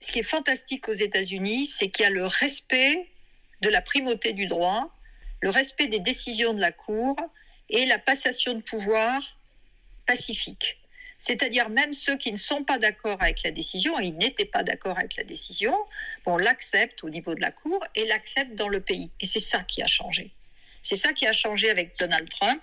ce 0.00 0.10
qui 0.10 0.20
est 0.20 0.24
fantastique 0.24 0.88
aux 0.88 0.94
États-Unis, 0.94 1.66
c'est 1.66 1.90
qu'il 1.90 2.04
y 2.04 2.06
a 2.06 2.10
le 2.10 2.26
respect 2.26 3.06
de 3.60 3.68
la 3.68 3.82
primauté 3.82 4.32
du 4.32 4.46
droit, 4.46 4.90
le 5.42 5.50
respect 5.50 5.88
des 5.88 6.00
décisions 6.00 6.54
de 6.54 6.60
la 6.60 6.72
Cour, 6.72 7.16
et 7.72 7.86
la 7.86 7.98
passation 7.98 8.54
de 8.54 8.62
pouvoir 8.62 9.20
pacifique. 10.06 10.78
C'est-à-dire 11.18 11.68
même 11.68 11.94
ceux 11.94 12.16
qui 12.16 12.32
ne 12.32 12.36
sont 12.36 12.64
pas 12.64 12.78
d'accord 12.78 13.22
avec 13.22 13.42
la 13.44 13.50
décision, 13.50 13.98
et 14.00 14.06
ils 14.06 14.16
n'étaient 14.16 14.44
pas 14.44 14.62
d'accord 14.62 14.98
avec 14.98 15.16
la 15.16 15.24
décision, 15.24 15.76
on 16.26 16.36
l'accepte 16.36 17.04
au 17.04 17.10
niveau 17.10 17.34
de 17.34 17.40
la 17.40 17.52
Cour 17.52 17.84
et 17.94 18.04
l'accepte 18.06 18.54
dans 18.56 18.68
le 18.68 18.80
pays. 18.80 19.10
Et 19.20 19.26
c'est 19.26 19.40
ça 19.40 19.62
qui 19.62 19.82
a 19.82 19.86
changé. 19.86 20.32
C'est 20.82 20.96
ça 20.96 21.12
qui 21.12 21.26
a 21.26 21.32
changé 21.32 21.70
avec 21.70 21.96
Donald 21.96 22.28
Trump. 22.28 22.60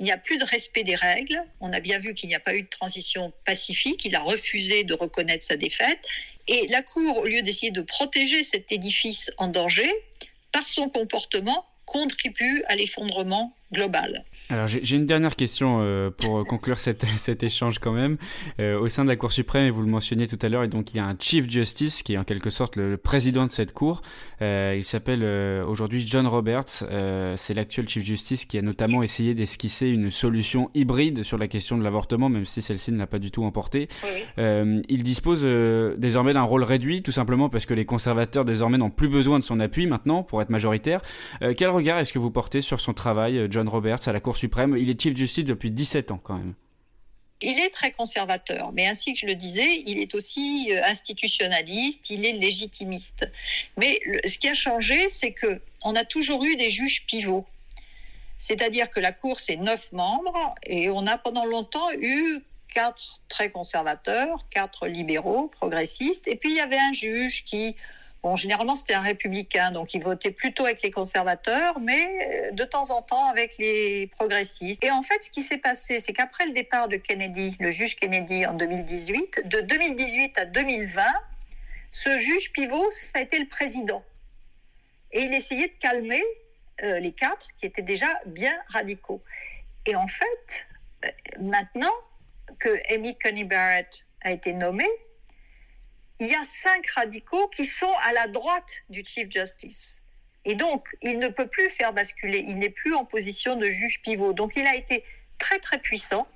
Il 0.00 0.04
n'y 0.04 0.10
a 0.10 0.18
plus 0.18 0.38
de 0.38 0.44
respect 0.44 0.82
des 0.82 0.96
règles. 0.96 1.40
On 1.60 1.72
a 1.72 1.78
bien 1.78 2.00
vu 2.00 2.14
qu'il 2.14 2.28
n'y 2.28 2.34
a 2.34 2.40
pas 2.40 2.54
eu 2.54 2.62
de 2.62 2.68
transition 2.68 3.32
pacifique. 3.46 4.04
Il 4.04 4.16
a 4.16 4.20
refusé 4.20 4.82
de 4.82 4.94
reconnaître 4.94 5.44
sa 5.44 5.56
défaite. 5.56 6.04
Et 6.48 6.66
la 6.66 6.82
Cour, 6.82 7.18
au 7.18 7.26
lieu 7.26 7.42
d'essayer 7.42 7.70
de 7.70 7.82
protéger 7.82 8.42
cet 8.42 8.72
édifice 8.72 9.30
en 9.38 9.46
danger, 9.46 9.88
par 10.50 10.64
son 10.64 10.88
comportement, 10.88 11.64
contribue 11.86 12.64
à 12.66 12.74
l'effondrement 12.74 13.56
global. 13.72 14.24
Alors 14.50 14.66
j'ai 14.66 14.96
une 14.96 15.06
dernière 15.06 15.36
question 15.36 15.78
euh, 15.80 16.10
pour 16.10 16.44
conclure 16.48 16.80
cet, 16.80 17.04
cet 17.16 17.44
échange 17.44 17.78
quand 17.78 17.92
même. 17.92 18.16
Euh, 18.58 18.78
au 18.80 18.88
sein 18.88 19.04
de 19.04 19.08
la 19.08 19.14
Cour 19.14 19.30
suprême, 19.30 19.64
et 19.64 19.70
vous 19.70 19.82
le 19.82 19.88
mentionniez 19.88 20.26
tout 20.26 20.38
à 20.42 20.48
l'heure, 20.48 20.64
et 20.64 20.68
donc 20.68 20.92
il 20.92 20.96
y 20.96 21.00
a 21.00 21.06
un 21.06 21.16
Chief 21.18 21.48
Justice 21.48 22.02
qui 22.02 22.14
est 22.14 22.18
en 22.18 22.24
quelque 22.24 22.50
sorte 22.50 22.74
le, 22.74 22.96
président 22.96 23.46
de 23.46 23.52
cette 23.52 23.72
Cour. 23.72 24.02
Euh, 24.42 24.74
il 24.76 24.84
s'appelle 24.84 25.22
aujourd'hui 25.64 26.04
John 26.06 26.26
Roberts. 26.26 26.84
C'est 27.36 27.54
l'actuel 27.54 27.88
Chief 27.88 28.04
Justice 28.04 28.44
qui 28.44 28.58
a 28.58 28.62
notamment 28.62 29.02
essayé 29.02 29.34
d'esquisser 29.34 29.88
une 29.88 30.10
solution 30.10 30.70
hybride 30.74 31.22
sur 31.22 31.38
la 31.38 31.46
question 31.46 31.78
de 31.78 31.84
l'avortement, 31.84 32.28
même 32.28 32.46
si 32.46 32.62
celle-ci 32.62 32.92
ne 32.92 32.98
l'a 32.98 33.06
pas 33.06 33.18
du 33.18 33.30
tout 33.30 33.44
emporté. 33.44 33.88
il 34.38 35.02
dispose 35.02 35.44
désormais 35.96 36.32
d'un 36.32 36.42
rôle 36.42 36.64
réduit, 36.64 37.02
tout 37.02 37.12
simplement 37.12 37.48
parce 37.48 37.66
que 37.66 37.74
les 37.74 37.84
conservateurs 37.84 38.44
désormais 38.44 38.78
n'ont 38.78 38.90
plus 38.90 39.08
besoin 39.08 39.38
de 39.38 39.44
son 39.44 39.60
appui 39.60 39.86
maintenant 39.86 40.22
pour 40.22 40.42
être 40.42 40.50
majoritaire. 40.50 41.00
quel 41.56 41.70
regard 41.70 41.98
est-ce 41.98 42.12
que 42.12 42.18
vous 42.18 42.30
portez 42.30 42.60
sur 42.60 42.80
son 42.80 42.92
travail, 42.92 43.46
John 43.50 43.68
Roberts, 43.68 44.08
à 44.08 44.12
la 44.12 44.20
Cour 44.20 44.36
suprême. 44.40 44.76
Il 44.76 44.90
est 44.90 45.00
Chief 45.00 45.16
Justice 45.16 45.44
depuis 45.44 45.70
17 45.70 46.10
ans 46.10 46.20
quand 46.22 46.36
même. 46.36 46.54
Il 47.42 47.58
est 47.58 47.70
très 47.70 47.90
conservateur, 47.90 48.72
mais 48.72 48.86
ainsi 48.86 49.14
que 49.14 49.20
je 49.20 49.26
le 49.26 49.34
disais, 49.34 49.82
il 49.86 49.98
est 49.98 50.14
aussi 50.14 50.68
euh, 50.72 50.84
institutionnaliste, 50.84 52.10
il 52.10 52.26
est 52.26 52.32
légitimiste. 52.32 53.26
Mais 53.78 53.98
ce 54.26 54.36
qui 54.38 54.48
a 54.48 54.54
changé, 54.54 55.08
c'est 55.08 55.32
que 55.32 55.60
on 55.82 55.94
a 55.94 56.04
toujours 56.04 56.44
eu 56.44 56.56
des 56.56 56.70
juges 56.70 57.06
pivots. 57.06 57.46
C'est-à-dire 58.38 58.90
que 58.90 59.00
la 59.00 59.12
Cour, 59.12 59.40
c'est 59.40 59.56
neuf 59.56 59.92
membres, 59.92 60.54
et 60.64 60.90
on 60.90 61.06
a 61.06 61.16
pendant 61.16 61.46
longtemps 61.46 61.90
eu 61.98 62.40
quatre 62.74 63.20
très 63.28 63.50
conservateurs, 63.50 64.46
quatre 64.50 64.86
libéraux, 64.86 65.48
progressistes, 65.48 66.28
et 66.28 66.36
puis 66.36 66.50
il 66.50 66.56
y 66.56 66.60
avait 66.60 66.78
un 66.78 66.92
juge 66.92 67.42
qui 67.44 67.74
Bon, 68.22 68.36
généralement, 68.36 68.76
c'était 68.76 68.94
un 68.94 69.00
républicain, 69.00 69.70
donc 69.70 69.94
il 69.94 70.02
votait 70.02 70.30
plutôt 70.30 70.66
avec 70.66 70.82
les 70.82 70.90
conservateurs, 70.90 71.80
mais 71.80 72.50
euh, 72.50 72.50
de 72.52 72.64
temps 72.64 72.90
en 72.90 73.00
temps 73.00 73.30
avec 73.30 73.56
les 73.58 74.08
progressistes. 74.08 74.84
Et 74.84 74.90
en 74.90 75.00
fait, 75.00 75.22
ce 75.24 75.30
qui 75.30 75.42
s'est 75.42 75.56
passé, 75.56 76.00
c'est 76.00 76.12
qu'après 76.12 76.44
le 76.46 76.52
départ 76.52 76.88
de 76.88 76.96
Kennedy, 76.96 77.56
le 77.60 77.70
juge 77.70 77.96
Kennedy 77.96 78.44
en 78.44 78.52
2018, 78.52 79.48
de 79.48 79.60
2018 79.62 80.38
à 80.38 80.44
2020, 80.44 81.02
ce 81.90 82.18
juge 82.18 82.52
pivot, 82.52 82.90
ça 82.90 83.06
a 83.14 83.20
été 83.22 83.38
le 83.38 83.48
président. 83.48 84.04
Et 85.12 85.22
il 85.22 85.32
essayait 85.32 85.68
de 85.68 85.78
calmer 85.80 86.22
euh, 86.82 87.00
les 87.00 87.12
quatre 87.12 87.48
qui 87.58 87.66
étaient 87.66 87.82
déjà 87.82 88.06
bien 88.26 88.56
radicaux. 88.68 89.22
Et 89.86 89.96
en 89.96 90.06
fait, 90.06 90.66
euh, 91.06 91.08
maintenant 91.40 91.92
que 92.58 92.68
Amy 92.94 93.16
Coney 93.16 93.44
Barrett 93.44 94.02
a 94.22 94.32
été 94.32 94.52
nommée, 94.52 94.88
il 96.20 96.28
y 96.28 96.34
a 96.34 96.44
cinq 96.44 96.86
radicaux 96.90 97.48
qui 97.48 97.64
sont 97.64 97.92
à 98.04 98.12
la 98.12 98.28
droite 98.28 98.70
du 98.90 99.02
Chief 99.04 99.30
Justice. 99.30 100.02
Et 100.44 100.54
donc, 100.54 100.88
il 101.02 101.18
ne 101.18 101.28
peut 101.28 101.46
plus 101.46 101.70
faire 101.70 101.92
basculer, 101.92 102.44
il 102.46 102.58
n'est 102.58 102.70
plus 102.70 102.94
en 102.94 103.04
position 103.04 103.56
de 103.56 103.66
juge 103.70 104.00
pivot. 104.02 104.32
Donc, 104.32 104.52
il 104.56 104.66
a 104.66 104.74
été 104.74 105.04
très, 105.38 105.58
très 105.58 105.78
puissant 105.78 106.26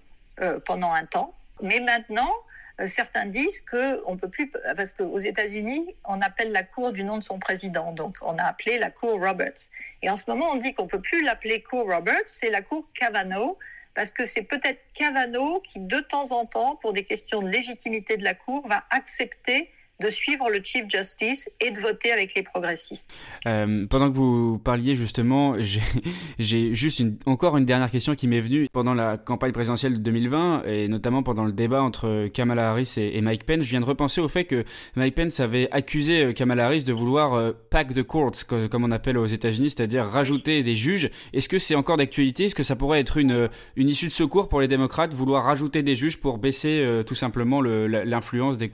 euh, 0.41 0.59
pendant 0.61 0.93
un 0.93 1.05
temps. 1.05 1.35
Mais 1.63 1.81
maintenant, 1.81 2.33
euh, 2.81 2.87
certains 2.87 3.27
disent 3.27 3.61
que 3.61 4.03
on 4.07 4.17
peut 4.17 4.29
plus, 4.29 4.51
parce 4.77 4.93
qu'aux 4.93 5.19
États-Unis, 5.19 5.95
on 6.05 6.21
appelle 6.21 6.51
la 6.53 6.65
Cour 6.65 6.93
du 6.93 7.05
nom 7.05 7.19
de 7.19 7.23
son 7.23 7.39
président, 7.39 7.93
donc 7.93 8.17
on 8.23 8.37
a 8.39 8.43
appelé 8.43 8.79
la 8.79 8.91
Cour 8.91 9.21
Roberts. 9.21 9.71
Et 10.03 10.11
en 10.11 10.17
ce 10.17 10.25
moment, 10.29 10.51
on 10.51 10.57
dit 10.57 10.75
qu'on 10.75 10.89
peut 10.89 11.01
plus 11.01 11.23
l'appeler 11.23 11.63
Cour 11.63 11.87
Roberts, 11.87 12.27
c'est 12.27 12.51
la 12.51 12.63
Cour 12.63 12.89
Kavanaugh, 12.99 13.57
parce 13.95 14.13
que 14.13 14.27
c'est 14.27 14.43
peut-être 14.43 14.81
Kavanaugh 14.95 15.63
qui, 15.63 15.81
de 15.81 16.01
temps 16.01 16.33
en 16.33 16.47
temps, 16.47 16.77
pour 16.77 16.93
des 16.93 17.05
questions 17.05 17.43
de 17.43 17.49
légitimité 17.49 18.17
de 18.17 18.25
la 18.25 18.35
Cour, 18.35 18.67
va 18.69 18.85
accepter 18.91 19.71
de 20.01 20.11
suivre 20.11 20.51
le 20.51 20.61
Chief 20.63 20.85
Justice 20.89 21.51
et 21.61 21.71
de 21.71 21.79
voter 21.79 22.11
avec 22.11 22.35
les 22.35 22.43
progressistes. 22.43 23.09
Euh, 23.47 23.87
pendant 23.89 24.11
que 24.11 24.17
vous 24.17 24.59
parliez 24.59 24.97
justement, 24.97 25.57
j'ai 26.39 26.75
juste 26.75 27.03
encore 27.27 27.57
une 27.57 27.65
dernière 27.65 27.91
question 27.91 28.15
qui 28.15 28.27
m'est 28.27 28.41
venue. 28.41 28.67
Pendant 28.73 28.95
la 28.95 29.17
campagne 29.17 29.53
présidentielle 29.53 29.95
de 29.95 29.99
2020 29.99 30.65
et 30.67 30.89
notamment 30.89 31.23
pendant 31.23 31.45
le 31.45 31.53
débat 31.53 31.83
entre 31.83 32.27
Kamala 32.29 32.71
Harris 32.71 32.95
et, 32.97 33.21
Mike 33.21 33.47
Pence, 33.47 33.65
je 33.65 33.71
viens 33.71 33.81
de 33.81 33.85
repenser 33.87 34.21
au 34.21 34.29
fait 34.29 34.45
que 34.45 34.65
Mike 34.97 35.15
Pence 35.15 35.41
avait 35.41 35.69
accusé 35.71 36.25
euh, 36.25 36.33
Kamala 36.33 36.67
Harris 36.67 36.85
de 36.85 36.93
vouloir 36.93 37.35
euh, 37.35 37.53
pack 37.71 37.95
the 37.95 38.03
courts, 38.03 38.47
comme 38.71 38.85
on 38.85 38.91
appelle 38.91 39.17
aux 39.17 39.27
États-Unis, 39.27 39.71
c'est-à-dire 39.71 40.05
rajouter 40.05 40.63
des 40.63 40.77
juges. 40.77 41.09
Est-ce 41.33 41.49
que 41.49 41.59
c'est 41.59 41.77
encore 41.77 41.97
d'actualité? 41.97 42.47
Est-ce 42.47 42.55
que 42.55 42.63
ça 42.63 42.77
pourrait 42.77 43.01
être 43.01 43.17
une, 43.17 43.49
issue 43.77 44.07
de 44.07 44.13
secours 44.13 44.49
pour 44.49 44.61
les 44.61 44.69
démocrates, 44.69 45.15
vouloir 45.15 45.45
rajouter 45.45 45.83
des 45.83 45.97
juges 45.97 46.19
pour 46.19 46.39
baisser 46.39 47.03
tout 47.07 47.15
simplement 47.15 47.63
l'influence 47.63 48.59
des, 48.59 48.71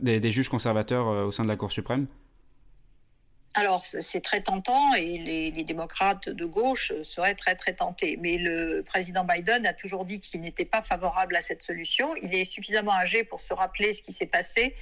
des, 0.00 0.20
des 0.20 0.32
juges 0.32 0.48
conservateurs? 0.48 0.61
Euh, 0.66 1.24
au 1.24 1.32
sein 1.32 1.44
de 1.44 1.48
la 1.48 1.56
Cour 1.56 1.72
suprême 1.72 2.06
alors, 3.54 3.84
c'est 3.84 4.22
très 4.22 4.40
tentant 4.40 4.94
et 4.94 5.18
les, 5.18 5.62
démocrates 5.62 6.30
de 6.30 6.46
gauche 6.46 6.90
seraient 7.02 7.34
très, 7.34 7.54
très 7.54 7.74
tentés. 7.74 8.18
Mais 8.22 8.38
le 8.38 8.82
président 8.82 9.24
Biden 9.24 9.66
a 9.66 9.74
toujours 9.74 10.06
dit 10.06 10.20
qu'il 10.20 10.40
n'était 10.40 10.64
pas 10.64 10.80
favorable 10.80 11.36
à 11.36 11.42
cette 11.42 11.60
solution. 11.60 12.08
Il 12.22 12.34
est 12.34 12.46
suffisamment 12.46 12.94
âgé 12.94 13.24
pour 13.24 13.42
se 13.42 13.52
rappeler 13.52 13.92
ce 13.92 14.00
qui 14.00 14.12
s'est 14.12 14.24
passé 14.24 14.74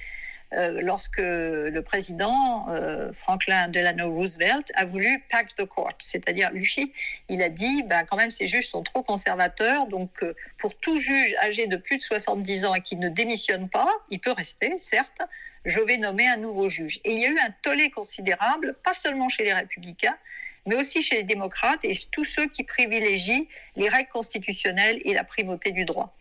euh, 0.53 0.81
lorsque 0.81 1.17
le 1.19 1.79
président 1.79 2.67
euh, 2.69 3.13
Franklin 3.13 3.69
Delano 3.69 4.13
Roosevelt 4.13 4.69
a 4.75 4.83
voulu 4.83 5.23
pack 5.31 5.55
the 5.55 5.63
court, 5.63 5.93
c'est-à-dire 5.99 6.51
lui, 6.51 6.91
il 7.29 7.41
a 7.41 7.47
dit, 7.47 7.83
ben, 7.83 8.03
quand 8.03 8.17
même 8.17 8.31
ces 8.31 8.49
juges 8.49 8.67
sont 8.67 8.83
trop 8.83 9.01
conservateurs, 9.01 9.87
donc 9.87 10.09
euh, 10.23 10.33
pour 10.57 10.77
tout 10.77 10.97
juge 10.97 11.33
âgé 11.41 11.67
de 11.67 11.77
plus 11.77 11.97
de 11.97 12.03
70 12.03 12.65
ans 12.65 12.75
et 12.75 12.81
qui 12.81 12.97
ne 12.97 13.07
démissionne 13.07 13.69
pas, 13.69 13.87
il 14.09 14.19
peut 14.19 14.33
rester, 14.33 14.77
certes, 14.77 15.21
je 15.65 15.79
vais 15.79 15.97
nommer 15.97 16.27
un 16.27 16.37
nouveau 16.37 16.69
juge. 16.69 16.99
Et 17.03 17.13
il 17.13 17.19
y 17.19 17.25
a 17.25 17.29
eu 17.29 17.39
un 17.39 17.51
tollé 17.61 17.89
considérable, 17.89 18.75
pas 18.83 18.93
seulement 18.93 19.29
chez 19.29 19.43
les 19.43 19.53
républicains, 19.53 20.17
mais 20.65 20.75
aussi 20.75 21.01
chez 21.01 21.15
les 21.17 21.23
démocrates 21.23 21.83
et 21.83 21.93
tous 22.11 22.23
ceux 22.23 22.47
qui 22.47 22.63
privilégient 22.63 23.47
les 23.75 23.89
règles 23.89 24.09
constitutionnelles 24.09 24.99
et 25.05 25.13
la 25.13 25.23
primauté 25.23 25.71
du 25.71 25.85
droit. 25.85 26.13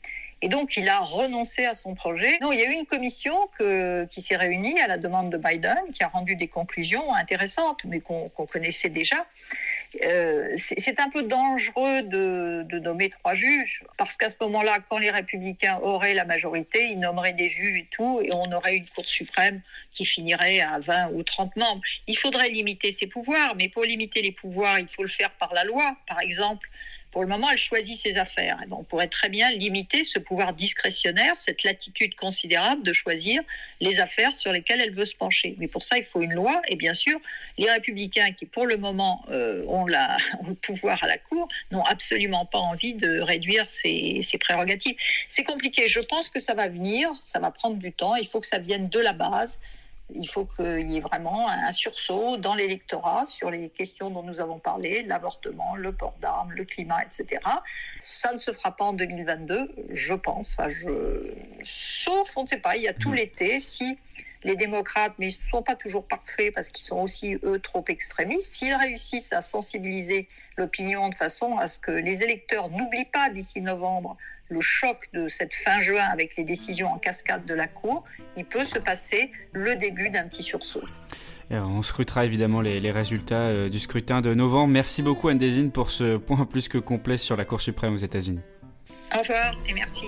Et 0.43 0.49
donc, 0.49 0.79
il 0.79 0.89
a 0.89 1.01
renoncé 1.01 1.67
à 1.67 1.75
son 1.75 1.95
projet. 1.95 2.39
Non, 2.41 2.51
il 2.51 2.59
y 2.59 2.63
a 2.63 2.71
eu 2.71 2.73
une 2.73 2.87
commission 2.87 3.37
qui 4.09 4.23
s'est 4.23 4.37
réunie 4.37 4.81
à 4.81 4.87
la 4.87 4.97
demande 4.97 5.31
de 5.31 5.37
Biden, 5.37 5.79
qui 5.93 6.03
a 6.03 6.09
rendu 6.09 6.35
des 6.35 6.49
conclusions 6.49 7.15
intéressantes, 7.15 7.85
mais 7.85 8.01
qu'on 8.01 8.31
connaissait 8.31 8.89
déjà. 8.89 9.27
Euh, 10.05 10.53
c'est 10.57 11.01
un 11.01 11.11
peu 11.11 11.25
dangereux 11.25 12.03
de, 12.03 12.65
de, 12.69 12.79
nommer 12.79 13.09
trois 13.09 13.35
juges, 13.35 13.83
parce 13.99 14.17
qu'à 14.17 14.29
ce 14.29 14.37
moment-là, 14.41 14.79
quand 14.89 14.99
les 14.99 15.11
républicains 15.11 15.79
auraient 15.83 16.15
la 16.15 16.25
majorité, 16.25 16.91
ils 16.91 17.01
nommeraient 17.01 17.33
des 17.33 17.49
juges 17.49 17.77
et 17.77 17.89
tout, 17.91 18.21
et 18.23 18.33
on 18.33 18.53
aurait 18.53 18.77
une 18.77 18.87
Cour 18.87 19.05
suprême 19.05 19.61
qui 19.93 20.05
finirait 20.05 20.61
à 20.61 20.79
20 20.79 21.11
ou 21.13 21.25
30 21.25 21.57
membres. 21.57 21.83
Il 22.07 22.17
faudrait 22.17 22.51
limiter 22.51 22.93
ses 22.93 23.09
pouvoirs, 23.09 23.57
mais 23.57 23.69
pour 23.69 23.83
limiter 23.83 24.23
les 24.23 24.33
pouvoirs, 24.33 24.79
il 24.79 24.89
faut 24.89 25.03
le 25.03 25.09
faire 25.09 25.31
par 25.33 25.53
la 25.55 25.65
loi. 25.65 25.97
Par 26.07 26.21
exemple, 26.21 26.69
pour 27.11 27.23
le 27.23 27.29
moment, 27.29 27.49
elle 27.51 27.59
choisit 27.59 27.97
ses 27.97 28.19
affaires. 28.19 28.63
on 28.71 28.85
pourrait 28.85 29.09
très 29.09 29.29
bien 29.29 29.51
limiter 29.51 30.05
ce 30.05 30.19
pouvoir 30.19 30.53
discrétionnaire, 30.53 31.37
cette 31.37 31.65
latitude 31.65 32.15
considérable 32.15 32.83
de 32.85 32.93
choisir 32.93 33.43
les 33.81 33.99
affaires 33.99 34.35
sur 34.37 34.53
lesquelles 34.53 34.81
elle 34.81 34.93
veut 34.93 35.05
se 35.05 35.17
pencher. 35.17 35.57
Mais 35.59 35.67
pour 35.67 35.83
ça, 35.83 35.99
il 35.99 36.05
faut 36.05 36.23
une 36.23 36.35
loi. 36.35 36.63
Et 36.69 36.77
bien 36.77 36.95
sûr, 36.95 37.19
les 37.59 37.71
républicains 37.71 38.33
qui, 38.33 38.47
pour 38.47 38.67
le 38.67 38.77
moment, 38.77 39.25
euh, 39.31 39.65
ont, 39.67 39.87
le 39.87 40.55
pouvoir 40.63 41.03
à 41.03 41.09
la 41.09 41.19
Cour, 41.19 41.49
n'ont 41.73 41.85
absolument 41.85 42.47
pas 42.47 42.59
envie 42.59 42.95
de 42.95 43.21
réduire 43.21 43.69
ces, 43.69 44.21
ces 44.23 44.39
prérogatives. 44.39 44.97
C'est 45.29 45.45
compliqué. 45.45 45.89
Je 45.89 46.01
pense 46.01 46.31
que 46.31 46.39
ça 46.39 46.55
va 46.55 46.69
venir. 46.69 47.11
Ça 47.23 47.41
va 47.41 47.51
prendre 47.51 47.77
du 47.77 47.93
temps. 47.93 48.15
Il 48.15 48.29
faut 48.29 48.41
que 48.41 48.47
ça 48.47 48.59
vienne 48.59 48.89
de 48.89 49.01
la 49.01 49.13
base. 49.13 49.59
Il 50.15 50.27
faut 50.27 50.45
qu'il 50.45 50.91
y 50.91 50.97
ait 50.97 51.01
vraiment 51.01 51.49
un 51.49 51.73
sursaut 51.73 52.37
dans 52.37 52.55
l'électorat 52.55 53.27
sur 53.27 53.51
les 53.51 53.69
questions 53.69 54.11
dont 54.11 54.23
nous 54.23 54.41
avons 54.41 54.59
parlé, 54.59 55.03
l'avortement, 55.03 55.77
le 55.77 55.93
port 55.93 56.17
d'armes, 56.21 56.53
le 56.53 56.65
climat, 56.65 57.03
etc. 57.03 57.41
Ça 58.03 58.33
ne 58.33 58.37
se 58.37 58.53
fera 58.53 58.77
pas 58.77 58.85
en 58.85 58.93
2022, 58.93 59.71
je 59.91 60.15
pense. 60.15 60.57
Enfin, 60.59 60.69
je... 60.69 61.35
Sauf, 61.63 62.37
on 62.37 62.43
ne 62.43 62.47
sait 62.47 62.59
pas, 62.59 62.77
il 62.77 62.83
y 62.83 62.89
a 62.89 62.95
tout 62.95 63.11
mmh. 63.11 63.15
l'été. 63.15 63.61
Si 63.61 63.99
les 64.45 64.57
démocrates, 64.57 65.15
mais 65.19 65.31
ils 65.31 65.37
ne 65.37 65.51
sont 65.51 65.63
pas 65.63 65.77
toujours 65.77 66.07
parfaits 66.07 66.55
parce 66.55 66.71
qu'ils 66.71 66.85
sont 66.85 66.99
aussi, 66.99 67.39
eux, 67.43 67.59
trop 67.61 67.85
extrémistes, 67.89 68.53
s'ils 68.53 68.75
réussissent 68.75 69.33
à 69.33 69.43
sensibiliser 69.43 70.29
l'opinion 70.57 71.09
de 71.09 71.15
façon 71.15 71.59
à 71.59 71.69
ce 71.69 71.79
que 71.79 71.91
les 71.91 72.23
électeurs 72.23 72.71
n'oublient 72.71 73.11
pas 73.13 73.31
d'ici 73.31 73.61
novembre 73.61 74.17
le 74.51 74.61
choc 74.61 75.09
de 75.13 75.29
cette 75.29 75.55
fin 75.55 75.81
juin 75.81 76.05
avec 76.13 76.37
les 76.37 76.45
décisions 76.45 76.89
en 76.89 76.99
cascade 76.99 77.47
de 77.47 77.55
la 77.55 77.69
Cour, 77.69 78.05
il 78.37 78.45
peut 78.45 78.65
se 78.65 78.79
passer 78.79 79.31
le 79.53 79.77
début 79.77 80.11
d'un 80.11 80.25
petit 80.25 80.43
sursaut. 80.43 80.83
on 81.51 81.83
scrutera 81.83 82.25
évidemment 82.25 82.61
les, 82.61 82.91
résultats 82.91 83.47
euh, 83.47 83.69
du 83.69 83.79
scrutin 83.79 84.21
de 84.21 84.35
novembre. 84.35 84.73
Merci 84.73 85.03
beaucoup 85.03 85.29
Anne 85.29 85.71
pour 85.71 85.91
ce 85.91 86.17
point 86.17 86.45
plus 86.45 86.69
que 86.69 86.79
complet 86.79 87.17
sur 87.17 87.37
la 87.37 87.45
Cour 87.45 87.61
suprême 87.61 87.95
aux 87.95 87.99
États-Unis. 87.99 88.43
Au 89.15 89.21
revoir 89.21 89.55
et 89.69 89.75
merci. 89.75 90.07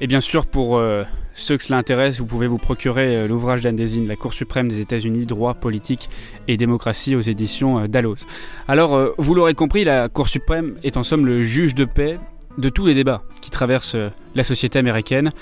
Et 0.00 0.08
bien 0.08 0.20
sûr, 0.20 0.46
pour 0.46 0.78
euh, 0.78 1.04
ceux 1.34 1.56
que 1.56 1.64
cela 1.64 1.78
intéresse, 1.78 2.18
vous 2.18 2.26
pouvez 2.26 2.46
vous 2.46 2.58
procurer 2.58 3.16
euh, 3.16 3.26
l'ouvrage 3.26 3.62
d'Anne 3.62 3.78
La 4.06 4.16
Cour 4.16 4.34
suprême 4.34 4.68
des 4.68 4.80
États-Unis, 4.80 5.26
droit, 5.26 5.54
politique 5.54 6.08
et 6.48 6.56
démocratie 6.56 7.16
aux 7.16 7.20
éditions 7.20 7.80
euh, 7.80 7.88
Dalloz. 7.88 8.26
Alors, 8.68 8.94
euh, 8.94 9.14
vous 9.18 9.34
l'aurez 9.34 9.54
compris, 9.54 9.84
la 9.84 10.08
Cour 10.08 10.28
suprême 10.28 10.76
est 10.82 10.96
en 10.96 11.02
somme 11.02 11.24
le 11.24 11.42
juge 11.42 11.74
de 11.74 11.84
paix 11.84 12.18
de 12.58 12.68
tous 12.68 12.86
les 12.86 12.94
débats 12.94 13.22
qui 13.40 13.50
traversent 13.50 13.96
la 14.34 14.44
société 14.44 14.78
américaine 14.78 15.32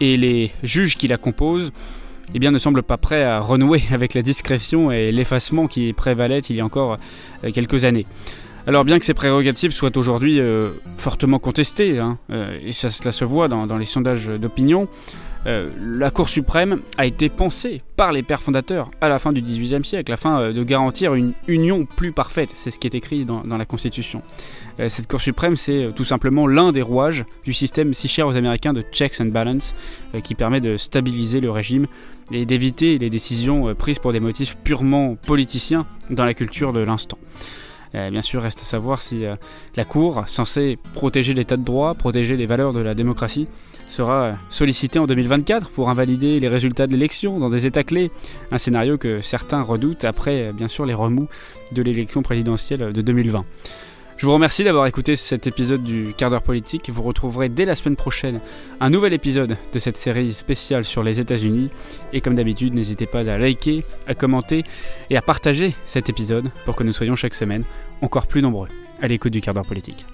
et 0.00 0.18
les 0.18 0.52
juges 0.62 0.96
qui 0.96 1.08
la 1.08 1.16
composent 1.16 1.72
eh 2.34 2.38
bien, 2.38 2.50
ne 2.50 2.58
semblent 2.58 2.82
pas 2.82 2.98
prêts 2.98 3.24
à 3.24 3.40
renouer 3.40 3.82
avec 3.90 4.12
la 4.12 4.20
discrétion 4.20 4.92
et 4.92 5.12
l'effacement 5.12 5.66
qui 5.66 5.94
prévalait 5.94 6.40
il 6.40 6.56
y 6.56 6.60
a 6.60 6.64
encore 6.64 6.98
quelques 7.54 7.86
années. 7.86 8.04
Alors 8.66 8.84
bien 8.84 8.98
que 8.98 9.06
ces 9.06 9.14
prérogatives 9.14 9.70
soient 9.70 9.96
aujourd'hui 9.96 10.40
fortement 10.98 11.38
contestées, 11.38 11.98
hein, 11.98 12.18
et 12.62 12.72
ça, 12.72 12.90
cela 12.90 13.12
se 13.12 13.24
voit 13.24 13.48
dans, 13.48 13.66
dans 13.66 13.78
les 13.78 13.86
sondages 13.86 14.26
d'opinion, 14.26 14.88
euh, 15.46 15.70
la 15.80 16.10
Cour 16.10 16.28
suprême 16.28 16.80
a 16.96 17.06
été 17.06 17.28
pensée 17.28 17.82
par 17.96 18.12
les 18.12 18.22
pères 18.22 18.42
fondateurs 18.42 18.90
à 19.00 19.08
la 19.08 19.18
fin 19.18 19.32
du 19.32 19.40
XVIIIe 19.40 19.84
siècle 19.84 20.12
afin 20.12 20.40
euh, 20.40 20.52
de 20.52 20.62
garantir 20.64 21.14
une 21.14 21.32
union 21.46 21.86
plus 21.86 22.12
parfaite. 22.12 22.50
C'est 22.54 22.70
ce 22.70 22.78
qui 22.78 22.86
est 22.86 22.94
écrit 22.94 23.24
dans, 23.24 23.42
la 23.44 23.64
Constitution. 23.64 24.22
Euh, 24.80 24.88
cette 24.88 25.08
Cour 25.08 25.20
suprême, 25.20 25.56
c'est 25.56 25.90
tout 25.94 26.04
simplement 26.04 26.46
l'un 26.46 26.72
des 26.72 26.82
rouages 26.82 27.24
du 27.44 27.52
système 27.52 27.94
si 27.94 28.08
cher 28.08 28.26
aux 28.26 28.36
Américains 28.36 28.72
de 28.72 28.82
checks 28.92 29.20
and 29.20 29.26
balance 29.26 29.74
qui 30.22 30.34
permet 30.34 30.60
de 30.60 30.76
stabiliser 30.76 31.40
le 31.40 31.50
régime 31.50 31.86
et 32.30 32.44
d'éviter 32.44 32.98
les 32.98 33.10
décisions 33.10 33.74
prises 33.74 33.98
pour 33.98 34.12
des 34.12 34.20
motifs 34.20 34.56
purement 34.62 35.16
politiciens 35.16 35.86
dans 36.10 36.24
la 36.24 36.34
culture 36.34 36.72
de 36.72 36.80
l'instant. 36.80 37.18
Bien 37.92 38.22
sûr, 38.22 38.42
reste 38.42 38.60
à 38.60 38.64
savoir 38.64 39.02
si 39.02 39.24
la 39.76 39.84
Cour, 39.84 40.24
censée 40.26 40.78
protéger 40.94 41.34
l'état 41.34 41.56
de 41.56 41.64
droit, 41.64 41.94
protéger 41.94 42.36
les 42.36 42.46
valeurs 42.46 42.72
de 42.72 42.80
la 42.80 42.94
démocratie, 42.94 43.48
sera 43.88 44.32
sollicité 44.50 44.98
en 44.98 45.06
2024 45.06 45.70
pour 45.70 45.88
invalider 45.88 46.40
les 46.40 46.48
résultats 46.48 46.86
de 46.86 46.92
l'élection 46.92 47.38
dans 47.38 47.50
des 47.50 47.66
États 47.66 47.84
clés, 47.84 48.10
un 48.52 48.58
scénario 48.58 48.98
que 48.98 49.20
certains 49.20 49.62
redoutent 49.62 50.04
après 50.04 50.52
bien 50.52 50.68
sûr 50.68 50.84
les 50.84 50.94
remous 50.94 51.28
de 51.72 51.82
l'élection 51.82 52.22
présidentielle 52.22 52.92
de 52.92 53.02
2020. 53.02 53.44
Je 54.18 54.26
vous 54.26 54.32
remercie 54.32 54.64
d'avoir 54.64 54.86
écouté 54.88 55.14
cet 55.14 55.46
épisode 55.46 55.84
du 55.84 56.12
quart 56.12 56.28
d'heure 56.28 56.42
politique. 56.42 56.90
Vous 56.90 57.04
retrouverez 57.04 57.48
dès 57.48 57.64
la 57.64 57.76
semaine 57.76 57.94
prochaine 57.94 58.40
un 58.80 58.90
nouvel 58.90 59.12
épisode 59.12 59.56
de 59.72 59.78
cette 59.78 59.96
série 59.96 60.34
spéciale 60.34 60.84
sur 60.84 61.04
les 61.04 61.20
États-Unis. 61.20 61.70
Et 62.12 62.20
comme 62.20 62.34
d'habitude, 62.34 62.74
n'hésitez 62.74 63.06
pas 63.06 63.20
à 63.20 63.38
liker, 63.38 63.84
à 64.08 64.16
commenter 64.16 64.64
et 65.08 65.16
à 65.16 65.22
partager 65.22 65.72
cet 65.86 66.08
épisode 66.08 66.50
pour 66.64 66.74
que 66.74 66.82
nous 66.82 66.92
soyons 66.92 67.14
chaque 67.14 67.34
semaine 67.34 67.62
encore 68.02 68.26
plus 68.26 68.42
nombreux 68.42 68.68
à 69.00 69.06
l'écoute 69.06 69.32
du 69.32 69.40
quart 69.40 69.54
d'heure 69.54 69.64
politique. 69.64 70.04